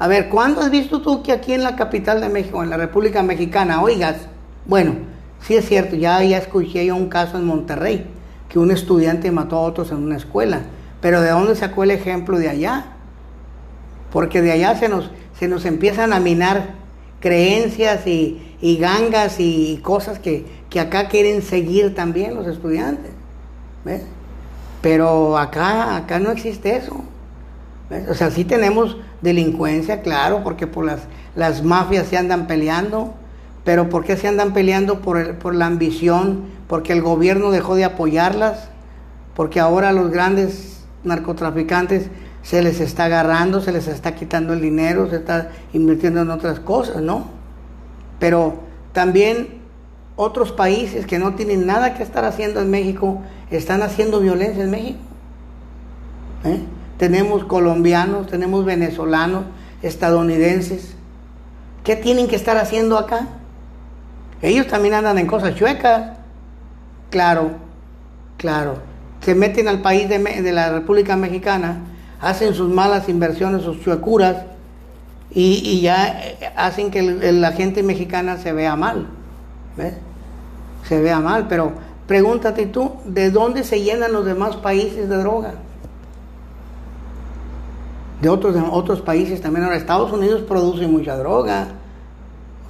[0.00, 2.78] A ver, ¿cuándo has visto tú que aquí en la capital de México, en la
[2.78, 4.16] República Mexicana, oigas?
[4.64, 4.94] Bueno,
[5.42, 8.06] sí es cierto, ya, escuché yo un caso en Monterrey,
[8.48, 10.62] que un estudiante mató a otros en una escuela.
[11.02, 12.86] Pero ¿de dónde sacó el ejemplo de allá?
[14.10, 16.76] Porque de allá se nos, se nos empiezan a minar
[17.20, 23.12] creencias y, y gangas y cosas que, que, acá quieren seguir también los estudiantes.
[23.84, 24.00] ¿Ves?
[24.80, 27.04] Pero acá, acá no existe eso.
[28.08, 31.00] O sea, sí tenemos delincuencia, claro, porque por las,
[31.34, 33.14] las mafias se andan peleando,
[33.64, 36.44] pero ¿por qué se andan peleando por, por la ambición?
[36.68, 38.68] Porque el gobierno dejó de apoyarlas,
[39.34, 42.10] porque ahora los grandes narcotraficantes
[42.42, 46.60] se les está agarrando, se les está quitando el dinero, se está invirtiendo en otras
[46.60, 47.24] cosas, ¿no?
[48.18, 48.60] Pero
[48.92, 49.60] también
[50.16, 53.20] otros países que no tienen nada que estar haciendo en México
[53.50, 54.98] están haciendo violencia en México.
[56.44, 56.60] ¿Eh?
[57.00, 59.44] Tenemos colombianos, tenemos venezolanos,
[59.80, 60.92] estadounidenses.
[61.82, 63.26] ¿Qué tienen que estar haciendo acá?
[64.42, 66.18] Ellos también andan en cosas chuecas.
[67.08, 67.52] Claro,
[68.36, 68.80] claro.
[69.22, 71.78] Se meten al país de, la República Mexicana,
[72.20, 74.36] hacen sus malas inversiones, sus chuecuras,
[75.30, 79.06] y, ya eh, hacen que la gente mexicana se vea mal.
[79.78, 79.94] ¿Ves?
[80.86, 81.72] Se vea mal, pero
[82.06, 85.54] pregúntate tú, ¿de dónde se llenan los demás países de droga?
[88.20, 89.64] De otros, otros países también.
[89.64, 91.68] Ahora, Estados Unidos produce mucha droga.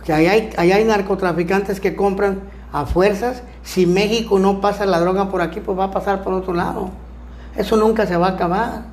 [0.04, 2.40] Que ahí hay, hay narcotraficantes que compran
[2.72, 3.42] a fuerzas.
[3.62, 6.90] Si México no pasa la droga por aquí, pues va a pasar por otro lado.
[7.56, 8.84] Eso nunca se va a acabar.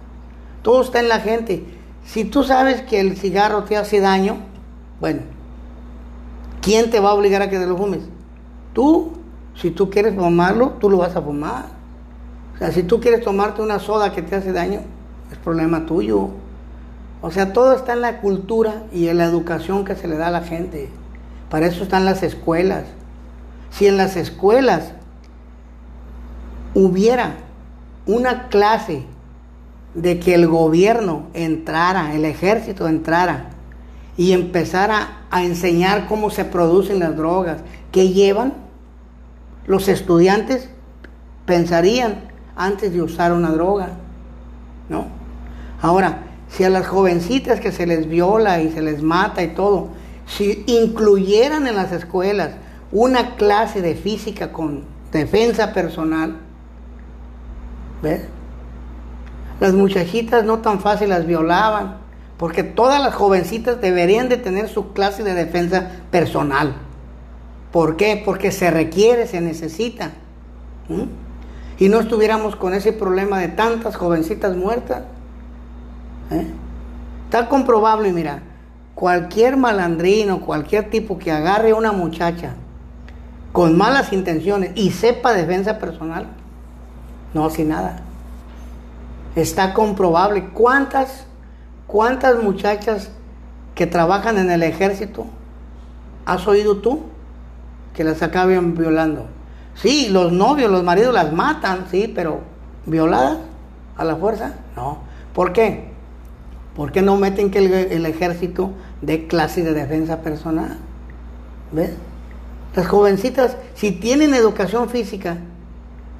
[0.61, 1.63] Todo está en la gente.
[2.03, 4.37] Si tú sabes que el cigarro te hace daño,
[4.99, 5.21] bueno,
[6.61, 8.01] ¿quién te va a obligar a que te lo fumes?
[8.73, 9.13] Tú,
[9.55, 11.65] si tú quieres fumarlo, tú lo vas a fumar.
[12.55, 14.81] O sea, si tú quieres tomarte una soda que te hace daño,
[15.31, 16.29] es problema tuyo.
[17.21, 20.27] O sea, todo está en la cultura y en la educación que se le da
[20.27, 20.89] a la gente.
[21.49, 22.85] Para eso están las escuelas.
[23.71, 24.91] Si en las escuelas
[26.73, 27.35] hubiera
[28.05, 29.03] una clase
[29.93, 33.49] de que el gobierno entrara, el ejército entrara
[34.15, 37.61] y empezara a enseñar cómo se producen las drogas,
[37.91, 38.53] qué llevan,
[39.65, 40.69] los estudiantes
[41.45, 43.89] pensarían antes de usar una droga,
[44.89, 45.07] ¿no?
[45.81, 49.89] Ahora, si a las jovencitas que se les viola y se les mata y todo,
[50.25, 52.51] si incluyeran en las escuelas
[52.91, 56.37] una clase de física con defensa personal,
[58.01, 58.21] ¿ves?
[59.59, 61.97] Las muchachitas no tan fácil las violaban,
[62.37, 66.75] porque todas las jovencitas deberían de tener su clase de defensa personal.
[67.71, 68.21] ¿Por qué?
[68.23, 70.11] Porque se requiere, se necesita.
[71.79, 75.03] Y no estuviéramos con ese problema de tantas jovencitas muertas.
[76.31, 76.47] ¿Eh?
[77.25, 78.41] Está comprobable, mira,
[78.95, 82.53] cualquier malandrino, cualquier tipo que agarre a una muchacha
[83.51, 86.27] con malas intenciones y sepa defensa personal,
[87.33, 88.01] no hace nada.
[89.35, 91.27] Está comprobable cuántas
[91.87, 93.09] ¿Cuántas muchachas
[93.73, 95.25] que trabajan en el ejército
[96.25, 97.03] has oído tú
[97.95, 99.27] que las acaben violando?
[99.73, 102.41] Sí, los novios, los maridos las matan, sí, pero
[102.85, 103.37] violadas
[103.95, 104.97] a la fuerza, no.
[105.33, 105.93] ¿Por qué?
[106.77, 108.69] ¿Por qué no meten que el, ejército
[109.01, 110.77] dé clase de defensa personal?
[111.71, 111.89] ¿Ves?
[112.75, 115.37] Las jovencitas, si tienen educación física,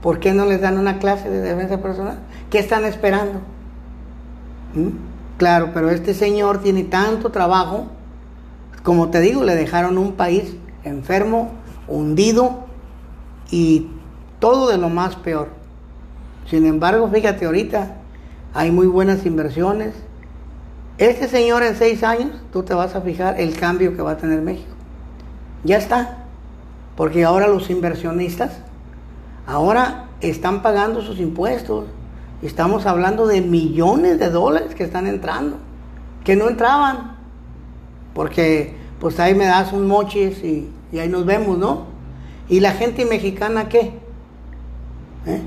[0.02, 2.18] ¿por qué no les dan una clase de defensa personal?
[2.50, 3.42] ¿Qué están esperando?
[4.74, 4.98] ¿Mm?
[5.38, 7.86] Claro, pero este señor tiene tanto trabajo,
[8.82, 11.52] como te digo, le dejaron un país enfermo,
[11.88, 12.66] hundido
[13.52, 13.92] y
[14.40, 15.50] todo de lo más peor.
[16.50, 17.98] Sin embargo, fíjate ahorita,
[18.56, 20.07] hay muy buenas inversiones.
[20.98, 24.18] Este señor en seis años, tú te vas a fijar el cambio que va a
[24.18, 24.74] tener México.
[25.64, 26.26] Ya está.
[26.96, 28.54] Porque ahora los inversionistas,
[29.46, 31.86] ahora están pagando sus impuestos.
[32.42, 35.58] Estamos hablando de millones de dólares que están entrando,
[36.24, 37.18] que no entraban.
[38.16, 40.68] Porque pues ahí me das un mochis y,
[41.00, 41.86] ahí nos vemos, ¿no?
[42.50, 43.94] ¿Y la gente mexicana qué?
[45.28, 45.42] ¿Eh?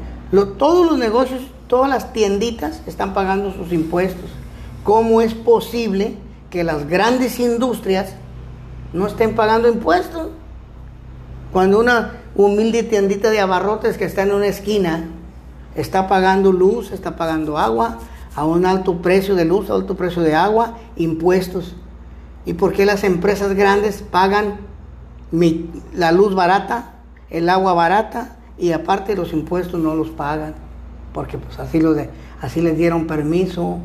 [0.59, 4.31] todos los negocios, todas las tienditas están pagando sus impuestos.
[4.85, 6.17] ¿Cómo es posible
[6.49, 8.15] que las grandes industrias
[8.93, 10.29] no estén pagando impuestos?
[11.53, 15.09] Cuando una humilde tiendita de abarrotes que está en una esquina
[15.75, 17.99] está pagando luz, está pagando agua,
[18.35, 21.75] a un alto precio de luz, a alto precio de agua, impuestos.
[22.47, 24.59] ¿Y por qué las empresas grandes pagan
[25.93, 26.95] la luz barata,
[27.29, 30.55] el agua barata y aparte los impuestos no los pagan?
[31.13, 32.09] Porque pues así, lo de,
[32.41, 33.79] así les dieron permiso.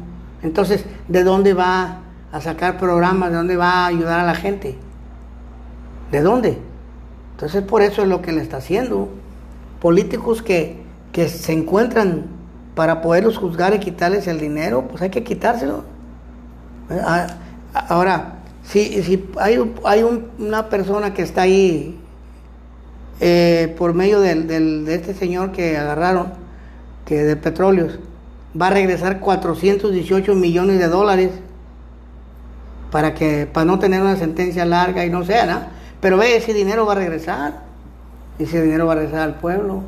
[0.43, 1.99] Entonces, ¿de dónde va
[2.31, 3.31] a sacar programas?
[3.31, 4.77] ¿De dónde va a ayudar a la gente?
[6.11, 6.57] ¿De dónde?
[7.35, 9.09] Entonces por eso es lo que le está haciendo.
[9.81, 10.83] Políticos que,
[11.13, 12.25] se encuentran
[12.75, 15.85] para poderlos juzgar y quitarles el dinero, pues hay que quitárselo.
[16.89, 17.27] Ah,
[17.87, 20.05] ahora, si, si hay, hay
[20.37, 21.97] una persona que está ahí
[23.21, 26.33] eh, por medio de este señor que agarraron,
[27.05, 27.99] que de petróleos,
[28.59, 31.31] va a regresar 418 millones de dólares
[32.91, 35.59] para que para no tener una sentencia larga y no sea, ¿no?
[35.99, 37.61] Pero ve, ese dinero va a regresar.
[38.37, 39.81] Ese dinero va a regresar al pueblo.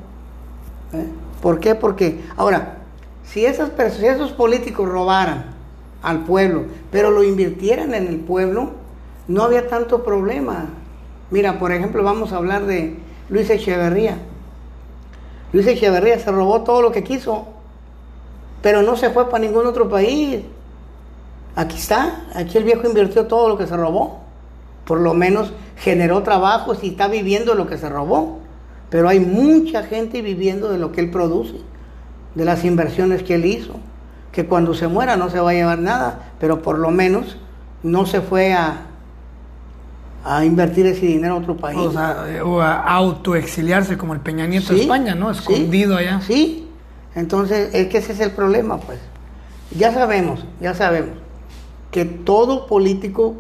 [0.93, 1.05] ¿eh?
[1.41, 1.75] ¿Por qué?
[1.75, 2.77] Porque, ahora,
[3.23, 5.45] si, esas si esos políticos robaran
[6.01, 8.71] al pueblo, pero lo invirtieran en el pueblo,
[9.27, 10.69] no había tanto problema.
[11.29, 12.97] Mira, por ejemplo, vamos a hablar de
[13.29, 14.17] Luis Echeverría.
[15.51, 17.47] Luis Echeverría se robó todo lo que quiso,
[18.61, 20.41] pero no se fue para ningún otro país.
[21.55, 24.19] Aquí está, aquí el viejo invirtió todo lo que se robó.
[24.85, 28.39] Por lo menos generó trabajos y está viviendo lo que se robó.
[28.89, 31.55] Pero hay mucha gente viviendo de lo que él produce,
[32.35, 33.73] de las inversiones que él hizo.
[34.31, 37.37] Que cuando se muera no se va a llevar nada, pero por lo menos
[37.83, 38.81] no se fue a,
[40.23, 41.79] a invertir ese dinero en otro país.
[41.79, 45.31] O, sea, o a autoexiliarse como el Peña Nieto de España, ¿no?
[45.31, 46.21] Escondido allá.
[46.21, 46.66] Sí,
[47.17, 48.99] entonces es que ese es el problema, pues.
[49.71, 51.17] Ya sabemos, ya sabemos
[51.91, 53.35] que todo político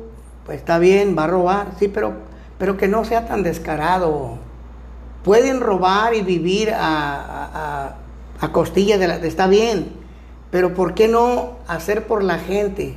[0.45, 2.13] pues está bien, va a robar, sí, pero,
[2.57, 4.37] pero que no sea tan descarado.
[5.23, 7.95] Pueden robar y vivir a,
[8.39, 9.15] a, costilla de la...
[9.17, 9.91] Está bien,
[10.49, 12.95] pero ¿por qué no hacer por la gente?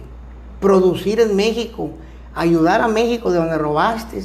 [0.61, 1.91] Producir en México,
[2.35, 4.23] ayudar a México de donde robaste,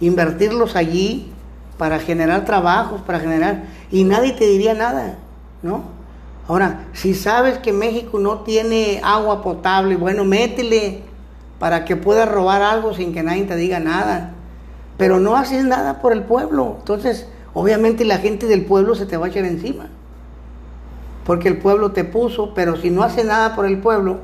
[0.00, 1.32] invertirlos allí
[1.78, 3.64] para generar trabajos, para generar...
[3.90, 5.16] Y nadie te diría nada,
[5.62, 5.82] ¿no?
[6.48, 11.02] Ahora, si sabes que México no tiene agua potable, bueno, métele
[11.60, 14.32] para que puedas robar algo sin que nadie te diga nada.
[14.96, 16.76] Pero no haces nada por el pueblo.
[16.80, 19.86] Entonces, obviamente la gente del pueblo se te va a echar encima.
[21.24, 24.18] Porque el pueblo te puso, pero si no haces nada por el pueblo,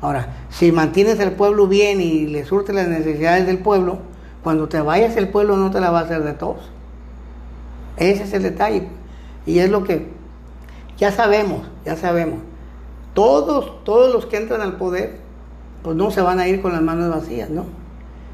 [0.00, 3.98] ahora, si mantienes el pueblo bien y le surtes las necesidades del pueblo,
[4.42, 6.70] cuando te vayas el pueblo no te la va a hacer de todos.
[7.98, 8.88] Ese es el detalle.
[9.44, 10.17] Y es lo que
[10.98, 12.40] ya sabemos, ya sabemos.
[13.14, 15.28] Todos, todos los que entran al poder
[15.82, 17.64] pues no se van a ir con las manos vacías, ¿no?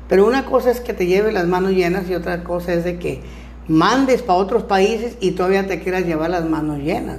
[0.08, 2.98] Pero una cosa es que te lleve las manos llenas y otra cosa es de
[2.98, 3.22] que
[3.68, 7.18] mandes para otros países y todavía te quieras llevar las manos llenas.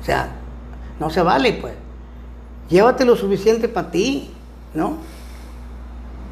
[0.00, 0.32] O sea,
[0.98, 1.74] no se vale, pues.
[2.68, 4.30] Llévate lo suficiente para ti,
[4.74, 4.96] ¿no?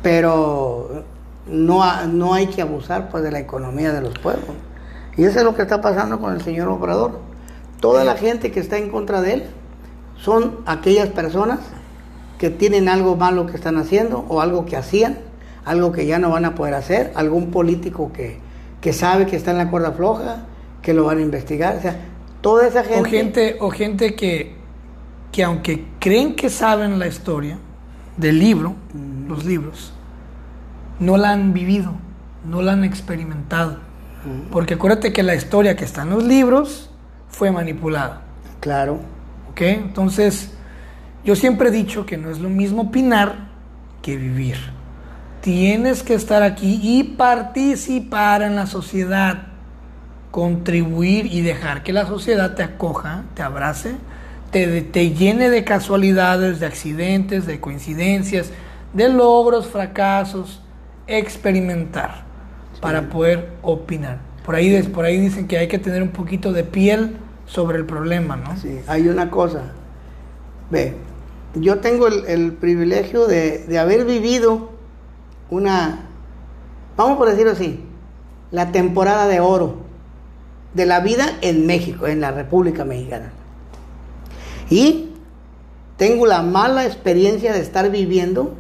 [0.02, 1.04] Pero
[1.46, 4.56] no, no hay que abusar pues, de la economía de los pueblos.
[5.16, 7.30] Y eso es lo que está pasando con el señor Obrador.
[7.81, 9.44] Toda la gente que está en contra de él
[10.16, 11.61] son aquellas personas
[12.39, 15.19] que tienen algo malo que están haciendo o algo que hacían,
[15.65, 18.39] algo que ya no van a poder hacer, algún político que,
[18.81, 20.44] que sabe que está en la cuerda floja,
[20.82, 21.97] que lo van a investigar, o sea,
[22.40, 23.01] toda esa gente...
[23.01, 24.61] O gente, o gente que
[25.32, 27.59] que aunque creen que saben la historia
[28.16, 28.74] del libro,
[29.28, 29.93] los libros,
[30.98, 31.93] no la han vivido,
[32.44, 33.78] no la han experimentado.
[34.51, 36.89] Porque acuérdate que la historia que está en los libros
[37.31, 38.23] fue manipulada.
[38.61, 39.01] Claro.
[39.51, 39.62] ¿Ok?
[39.62, 40.52] Entonces,
[41.24, 43.51] yo siempre he dicho que no es lo mismo opinar
[44.02, 44.57] que vivir.
[45.40, 49.47] Tienes que estar aquí y participar en la sociedad,
[50.31, 53.94] contribuir y dejar que la sociedad te acoja, te abrace,
[54.51, 58.51] te, te llene de casualidades, de accidentes, de coincidencias,
[58.93, 60.61] de logros, fracasos,
[61.07, 62.23] experimentar
[62.81, 64.30] para poder opinar.
[64.51, 67.16] Por ahí, por ahí dicen que hay que tener un poquito de piel
[67.47, 68.56] sobre el problema, ¿no?
[68.56, 69.62] Sí, hay una cosa.
[70.70, 70.97] Ve,
[71.55, 74.70] yo tengo el, privilegio de, de, haber vivido
[75.51, 76.09] una,
[76.97, 77.85] vamos por decirlo así,
[78.51, 79.77] la temporada de oro
[80.74, 83.31] de la vida en México, en la República Mexicana.
[84.68, 85.10] Y
[85.97, 88.56] tengo la mala experiencia de estar viviendo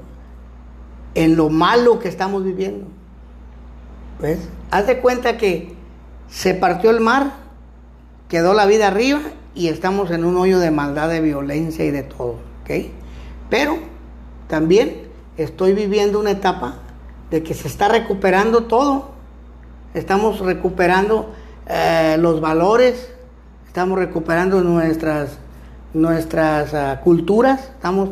[1.16, 2.86] en lo malo que estamos viviendo.
[4.20, 4.38] ¿Ves?
[4.70, 5.79] Haz de cuenta que
[6.30, 7.32] se partió el mar,
[8.28, 9.20] quedó la vida arriba
[9.54, 12.36] y estamos en un hoyo de maldad, de violencia y de todo.
[12.62, 12.86] ¿ok?
[13.48, 13.78] Pero
[14.48, 16.76] también estoy viviendo una etapa
[17.30, 19.10] de que se está recuperando todo.
[19.94, 21.30] Estamos recuperando
[21.66, 23.12] eh, los valores,
[23.66, 25.38] estamos recuperando nuestras,
[25.94, 28.10] nuestras uh, culturas, estamos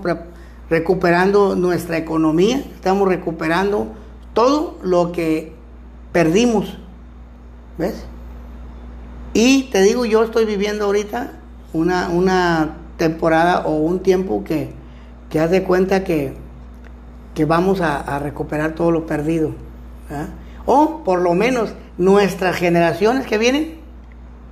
[0.70, 3.88] recuperando nuestra economía, estamos recuperando
[4.34, 5.52] todo lo que
[6.12, 6.78] perdimos.
[7.78, 8.04] ¿Ves?
[9.32, 11.32] Y te digo, yo estoy viviendo ahorita
[11.72, 14.70] una, una temporada o un tiempo que,
[15.30, 16.34] que haz de cuenta que,
[17.34, 19.54] que vamos a, recuperar todo lo perdido.
[20.66, 23.76] O por lo menos nuestras generaciones que vienen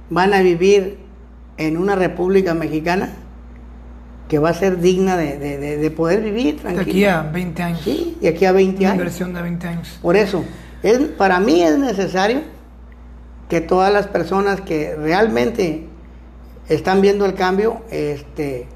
[0.09, 0.99] van a vivir
[1.57, 3.11] en una república mexicana
[4.29, 7.81] que va a ser digna de, poder vivir De aquí a 20 años.
[7.83, 8.95] Sí, de aquí a 20 años.
[8.95, 9.99] Una inversión de 20 años.
[10.03, 10.45] Por eso,
[10.83, 12.43] es, para mí es necesario
[13.49, 15.87] que todas las personas que realmente
[16.69, 18.67] están viendo el cambio este,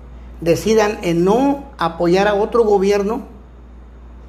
[0.40, 3.22] decidan en no apoyar a otro gobierno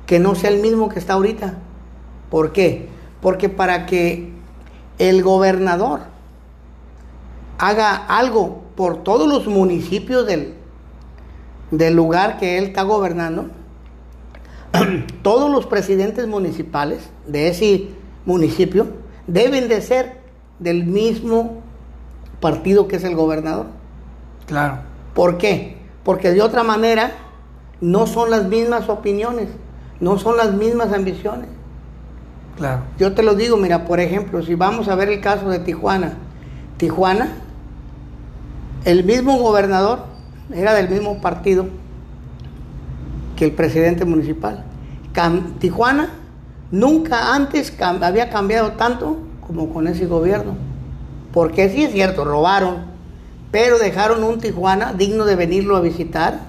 [0.05, 1.55] que no sea el mismo que está ahorita.
[2.29, 2.89] ¿Por qué?
[3.21, 4.31] Porque para que
[4.97, 6.01] el gobernador
[7.57, 10.55] haga algo por todos los municipios del,
[11.69, 13.51] del lugar que él está gobernando,
[15.21, 17.89] todos los presidentes municipales de ese
[18.25, 18.87] municipio
[19.27, 20.20] deben de ser
[20.61, 21.61] del mismo
[22.39, 23.65] partido que es el gobernador.
[24.45, 24.77] Claro.
[25.13, 25.77] ¿Por qué?
[26.03, 27.11] Porque de otra manera
[27.81, 29.49] no son las mismas opiniones,
[29.99, 31.47] no son las mismas ambiciones.
[32.57, 32.83] Claro.
[32.97, 36.13] Yo te lo digo, mira, por ejemplo, si vamos a ver el caso de Tijuana,
[36.77, 37.29] Tijuana,
[38.85, 40.05] el mismo gobernador
[40.53, 41.65] era del mismo partido
[43.35, 44.63] que el presidente municipal.
[45.59, 46.09] Tijuana
[46.71, 49.17] nunca antes había cambiado tanto
[49.51, 50.55] como con ese gobierno.
[51.33, 52.77] Porque sí es cierto, robaron,
[53.51, 56.39] pero dejaron un Tijuana digno de venirlo a visitar.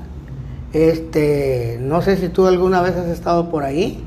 [0.72, 4.02] Este, no sé si tú alguna vez has estado por ahí,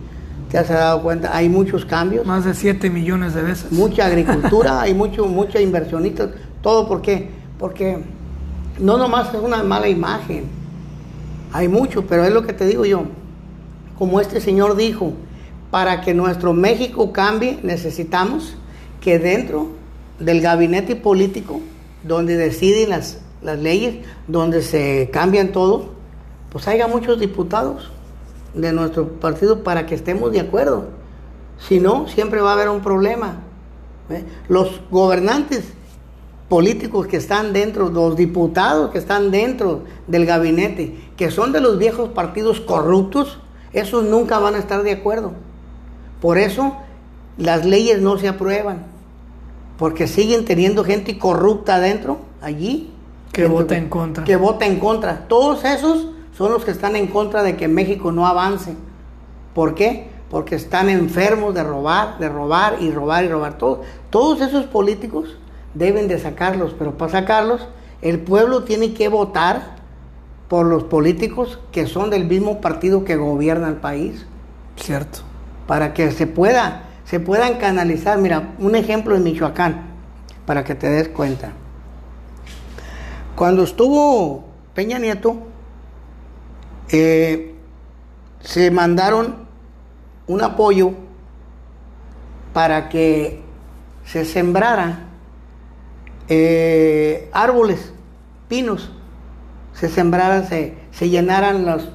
[0.49, 2.25] te has dado cuenta, hay muchos cambios.
[2.25, 3.71] Más de 7 millones de veces.
[3.71, 6.29] Mucha agricultura, hay mucho, mucha inversionista,
[6.61, 7.29] todo ¿por qué?
[7.59, 7.99] Porque
[8.79, 10.45] no nomás es una mala imagen,
[11.51, 13.03] hay mucho, pero es lo que te digo yo,
[13.97, 15.13] como este señor dijo,
[15.71, 18.55] para que nuestro México cambie necesitamos
[19.01, 19.69] que dentro
[20.19, 21.61] del gabinete político,
[22.03, 25.89] donde deciden las, las leyes, donde se cambian todo,
[26.51, 27.91] pues haya muchos diputados
[28.53, 30.85] de nuestro partido para que estemos de acuerdo.
[31.59, 33.41] Si no, siempre va a haber un problema.
[34.09, 34.23] ¿eh?
[34.47, 35.65] Los gobernantes
[36.49, 41.77] políticos que están dentro, los diputados que están dentro del gabinete, que son de los
[41.77, 43.39] viejos partidos corruptos,
[43.73, 45.33] esos nunca van a estar de acuerdo.
[46.21, 46.77] Por eso
[47.37, 48.95] las leyes no se aprueban
[49.77, 52.91] porque siguen teniendo gente corrupta adentro, allí.
[53.31, 54.23] Que vota en contra.
[54.23, 55.27] Que vota en contra.
[55.27, 56.07] Todos esos
[56.37, 58.75] son los que están en contra de que México no avance.
[59.53, 60.09] ¿Por qué?
[60.29, 63.57] Porque están enfermos de robar, de robar y robar y robar.
[63.57, 63.79] Todos,
[64.09, 65.37] todos esos políticos
[65.73, 67.67] deben de sacarlos, pero para sacarlos
[68.01, 69.75] el pueblo tiene que votar
[70.47, 74.25] por los políticos que son del mismo partido que gobierna el país.
[74.77, 75.19] Cierto.
[75.67, 78.17] Para que se pueda se puedan canalizar.
[78.17, 79.87] Mira, un ejemplo en Michoacán,
[80.45, 81.51] para que te des cuenta.
[83.35, 85.37] Cuando estuvo Peña Nieto,
[86.89, 87.55] eh,
[88.41, 89.45] se mandaron
[90.27, 90.93] un apoyo
[92.53, 93.41] para que
[94.05, 94.99] se sembrara
[96.27, 97.91] eh, árboles,
[98.47, 98.91] pinos,
[99.73, 101.89] se sembraran, se, se llenaran los,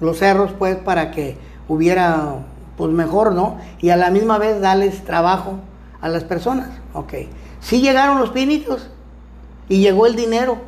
[0.00, 1.36] los cerros, pues, para que
[1.68, 2.44] hubiera,
[2.78, 3.58] pues, mejor, ¿no?
[3.80, 5.58] Y a la misma vez darles trabajo
[6.00, 6.70] a las personas.
[6.94, 7.12] Ok.
[7.60, 8.88] Sí llegaron los pinitos
[9.68, 10.58] y llegó el dinero.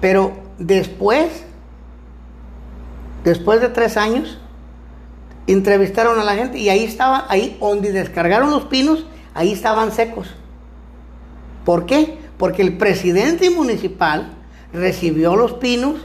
[0.00, 1.44] Pero después,
[3.22, 4.38] después de tres años,
[5.46, 10.34] entrevistaron a la gente y ahí estaba, ahí donde descargaron los pinos, ahí estaban secos.
[11.64, 12.18] ¿Por qué?
[12.38, 14.32] Porque el presidente municipal
[14.72, 16.00] recibió los pinos,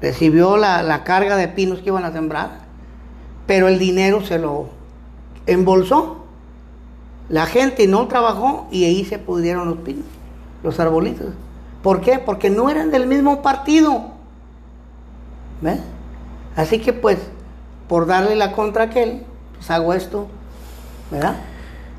[0.00, 2.69] recibió la, la carga de pinos que iban a sembrar,
[3.50, 4.68] pero el dinero se lo
[5.44, 6.18] embolsó.
[7.28, 10.04] La gente no trabajó y ahí se pudieron los pinos,
[10.62, 11.32] los arbolitos.
[11.82, 12.20] ¿Por qué?
[12.20, 14.12] Porque no eran del mismo partido.
[15.62, 15.80] ¿Ves?
[16.54, 17.18] Así que pues,
[17.88, 19.24] por darle la contra a aquel,
[19.56, 20.28] pues hago esto,
[21.10, 21.34] ¿verdad?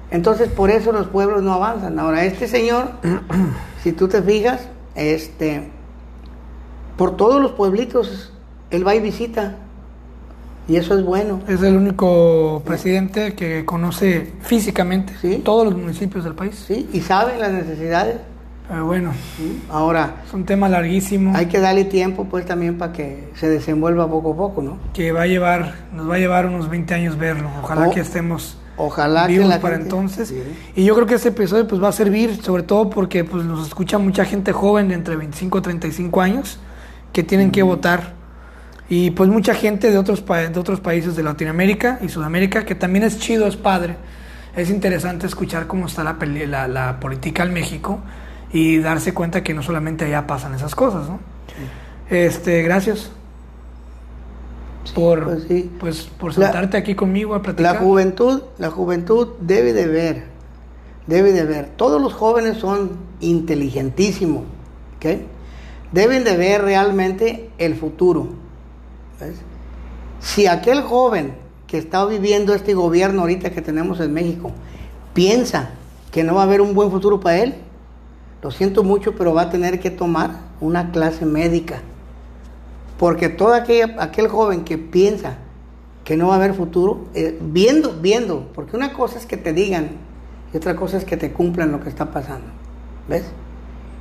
[0.09, 1.99] Entonces por eso los pueblos no avanzan.
[1.99, 2.91] Ahora, este señor,
[3.83, 5.69] si tú te fijas, este,
[6.95, 8.31] por todos los pueblitos,
[8.69, 9.57] él va y visita.
[10.67, 11.39] Y eso es bueno.
[11.47, 15.41] Es el único presidente que conoce físicamente Sí.
[15.43, 16.63] todos los municipios del país.
[16.67, 16.87] ¿Sí?
[16.93, 18.17] Y sabe las necesidades.
[18.69, 19.61] Pero bueno, ¿sí?
[19.69, 24.09] Ahora, es un tema larguísimo hay que darle tiempo pues también para que se desenvuelva
[24.09, 24.77] poco a poco, ¿no?
[24.93, 27.49] que va a llevar, nos va a llevar unos 20 años verlo.
[27.61, 30.29] Ojalá Oh, que estemos Ojalá que vivos la para gente- entonces.
[30.29, 30.41] Sí.
[30.77, 33.67] Y yo creo que este episodio pues va a servir sobre todo porque pues nos
[33.67, 36.57] escucha mucha gente joven de entre 25 y 35 años
[37.11, 38.13] que tienen que votar
[38.93, 43.05] y pues mucha gente de otros de otros países de Latinoamérica y Sudamérica que también
[43.05, 43.95] es chido, es padre.
[44.53, 47.99] Es interesante escuchar cómo está la, la, la política en México
[48.51, 51.19] y darse cuenta que no solamente allá pasan esas cosas, ¿no?
[52.09, 53.11] Este, gracias
[54.93, 55.71] por pues sí.
[55.79, 57.75] pues por La- sentarte aquí conmigo a platicar.
[57.75, 60.23] La juventud, la juventud debe de ver,
[61.07, 61.69] debe de ver.
[61.77, 64.43] Todos los jóvenes son inteligentísimos,
[64.97, 65.21] ¿ok?
[65.93, 68.40] Deben de ver realmente el futuro.
[69.21, 69.35] ¿Ves?
[70.19, 71.33] Si aquel joven
[71.67, 74.51] que está viviendo este gobierno ahorita que tenemos en México
[75.13, 75.71] piensa
[76.11, 77.55] que no va a haber un buen futuro para él,
[78.41, 81.81] lo siento mucho, pero va a tener que tomar una clase médica.
[82.97, 85.37] Porque todo aquella- aquel joven que piensa
[86.03, 89.53] que no va a haber futuro, eh, viendo, viendo, porque una cosa es que te
[89.53, 89.91] digan
[90.53, 92.47] y otra cosa es que te cumplan lo que está pasando.
[93.07, 93.23] ¿Ves?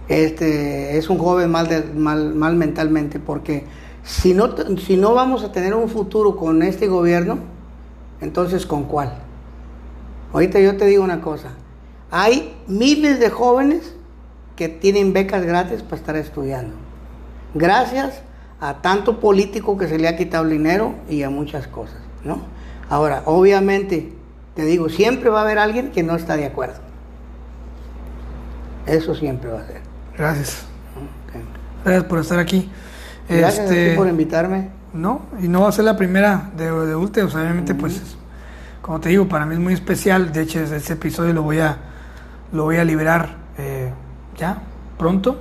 [0.08, 3.64] Este es un joven mal, mal, mal mentalmente, porque
[4.02, 7.38] si no, si no vamos a tener un futuro con este gobierno,
[8.20, 9.12] entonces ¿con cuál?
[10.32, 11.50] Ahorita yo te digo una cosa,
[12.10, 13.94] hay miles de jóvenes
[14.56, 16.74] que tienen becas gratis para estar estudiando.
[17.54, 18.22] Gracias
[18.60, 22.42] a tanto político que se le ha quitado el dinero y a muchas cosas, ¿no?
[22.88, 24.12] Ahora, obviamente,
[24.54, 26.80] te digo, siempre va a haber alguien que no está de acuerdo.
[28.86, 29.80] Eso siempre va a ser.
[30.16, 30.64] Gracias.
[31.84, 32.70] Gracias por estar aquí.
[33.38, 34.68] Gracias a ti Este, por invitarme.
[34.92, 37.96] no, y no va a ser la primera de, de Ulte, o sea, obviamente, pues,
[37.96, 38.16] es-
[38.82, 40.32] como te digo, para mí es muy especial.
[40.32, 41.76] De hecho, ese episodio lo voy a,
[42.52, 43.92] lo voy a liberar eh,
[44.36, 44.58] ya,
[44.98, 45.38] pronto.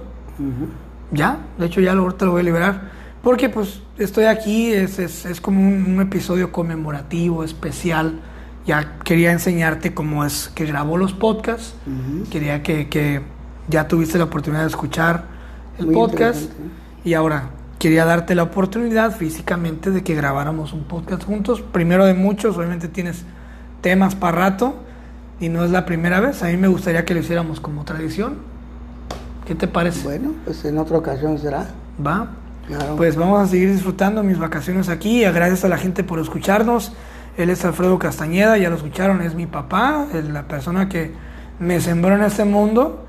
[1.11, 2.81] Ya, de hecho, ya lo, ahorita lo voy a liberar.
[3.23, 8.19] Porque, pues, estoy aquí, es, es, es como un, un episodio conmemorativo, especial.
[8.65, 11.73] Ya quería enseñarte cómo es que grabó los podcasts.
[12.29, 13.21] Quería que, que
[13.67, 15.23] ya tuviste la oportunidad de escuchar
[15.79, 16.51] el Muy podcast
[17.03, 17.49] y ahora
[17.79, 21.61] quería darte la oportunidad físicamente de que grabáramos un podcast juntos.
[21.61, 23.23] Primero de muchos, obviamente tienes
[23.81, 24.75] temas para rato
[25.39, 26.43] y no es la primera vez.
[26.43, 28.37] A mí me gustaría que lo hiciéramos como tradición.
[29.47, 30.03] ¿Qué te parece?
[30.03, 31.67] Bueno, pues en otra ocasión será.
[32.05, 32.31] ¿Va?
[32.67, 32.97] Claro.
[32.97, 35.21] Pues vamos a seguir disfrutando mis vacaciones aquí.
[35.21, 36.91] Gracias a la gente por escucharnos.
[37.37, 41.13] Él es Alfredo Castañeda, ya lo escucharon, es mi papá, es la persona que
[41.59, 43.05] me sembró en este mundo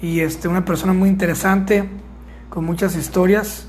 [0.00, 1.88] y este, una persona muy interesante,
[2.48, 3.66] con muchas historias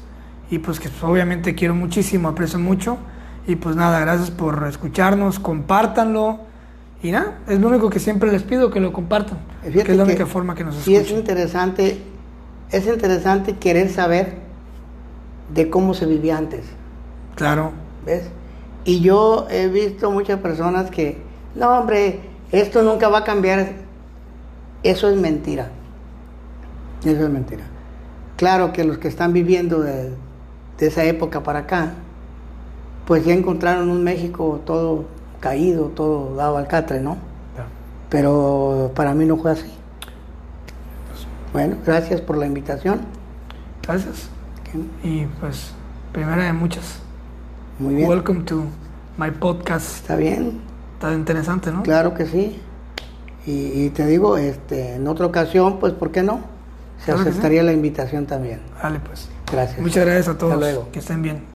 [0.50, 2.98] y pues que pues, obviamente quiero muchísimo, aprecio mucho
[3.48, 6.40] y pues nada, gracias por escucharnos, compártanlo
[7.02, 9.98] y nada, es lo único que siempre les pido, que lo compartan, Fíjate que es
[9.98, 11.20] la que única forma que nos sí es escuchen.
[11.20, 12.02] interesante,
[12.72, 14.36] es interesante querer saber
[15.54, 16.66] de cómo se vivía antes.
[17.36, 17.72] Claro,
[18.06, 18.30] ¿Ves?
[18.86, 21.18] Y yo he visto muchas personas que,
[21.56, 22.20] no hombre,
[22.52, 23.74] esto nunca va a cambiar.
[24.84, 25.72] Eso es mentira.
[27.04, 27.64] Eso es mentira.
[28.38, 30.14] Claro que los que están viviendo de,
[30.78, 31.94] de esa época para acá,
[33.06, 35.06] pues ya encontraron un México todo
[35.40, 37.18] caído, todo dado al catre, ¿no?
[38.10, 39.72] Pero para mí no fue así.
[41.54, 43.02] Bueno, gracias por la invitación.
[43.84, 44.30] gracias.
[45.04, 45.72] Y pues,
[46.12, 47.00] primera de muchas.
[47.80, 48.10] Muy bien.
[48.10, 48.66] Welcome to
[49.18, 49.96] my podcast.
[49.98, 50.60] Está bien.
[50.96, 51.84] Está interesante, ¿no?
[51.84, 52.60] Claro que sí.
[53.46, 56.42] Y, y te digo, este, en otra ocasión, pues, ¿por qué no?
[57.00, 57.30] se Claro que sí.
[57.30, 58.62] aceptaría la invitación también.
[58.82, 59.30] Dale, pues.
[59.52, 59.80] Gracias.
[59.80, 60.60] Muchas gracias a todos.
[60.60, 60.90] luego.
[60.92, 61.42] Que estén bien.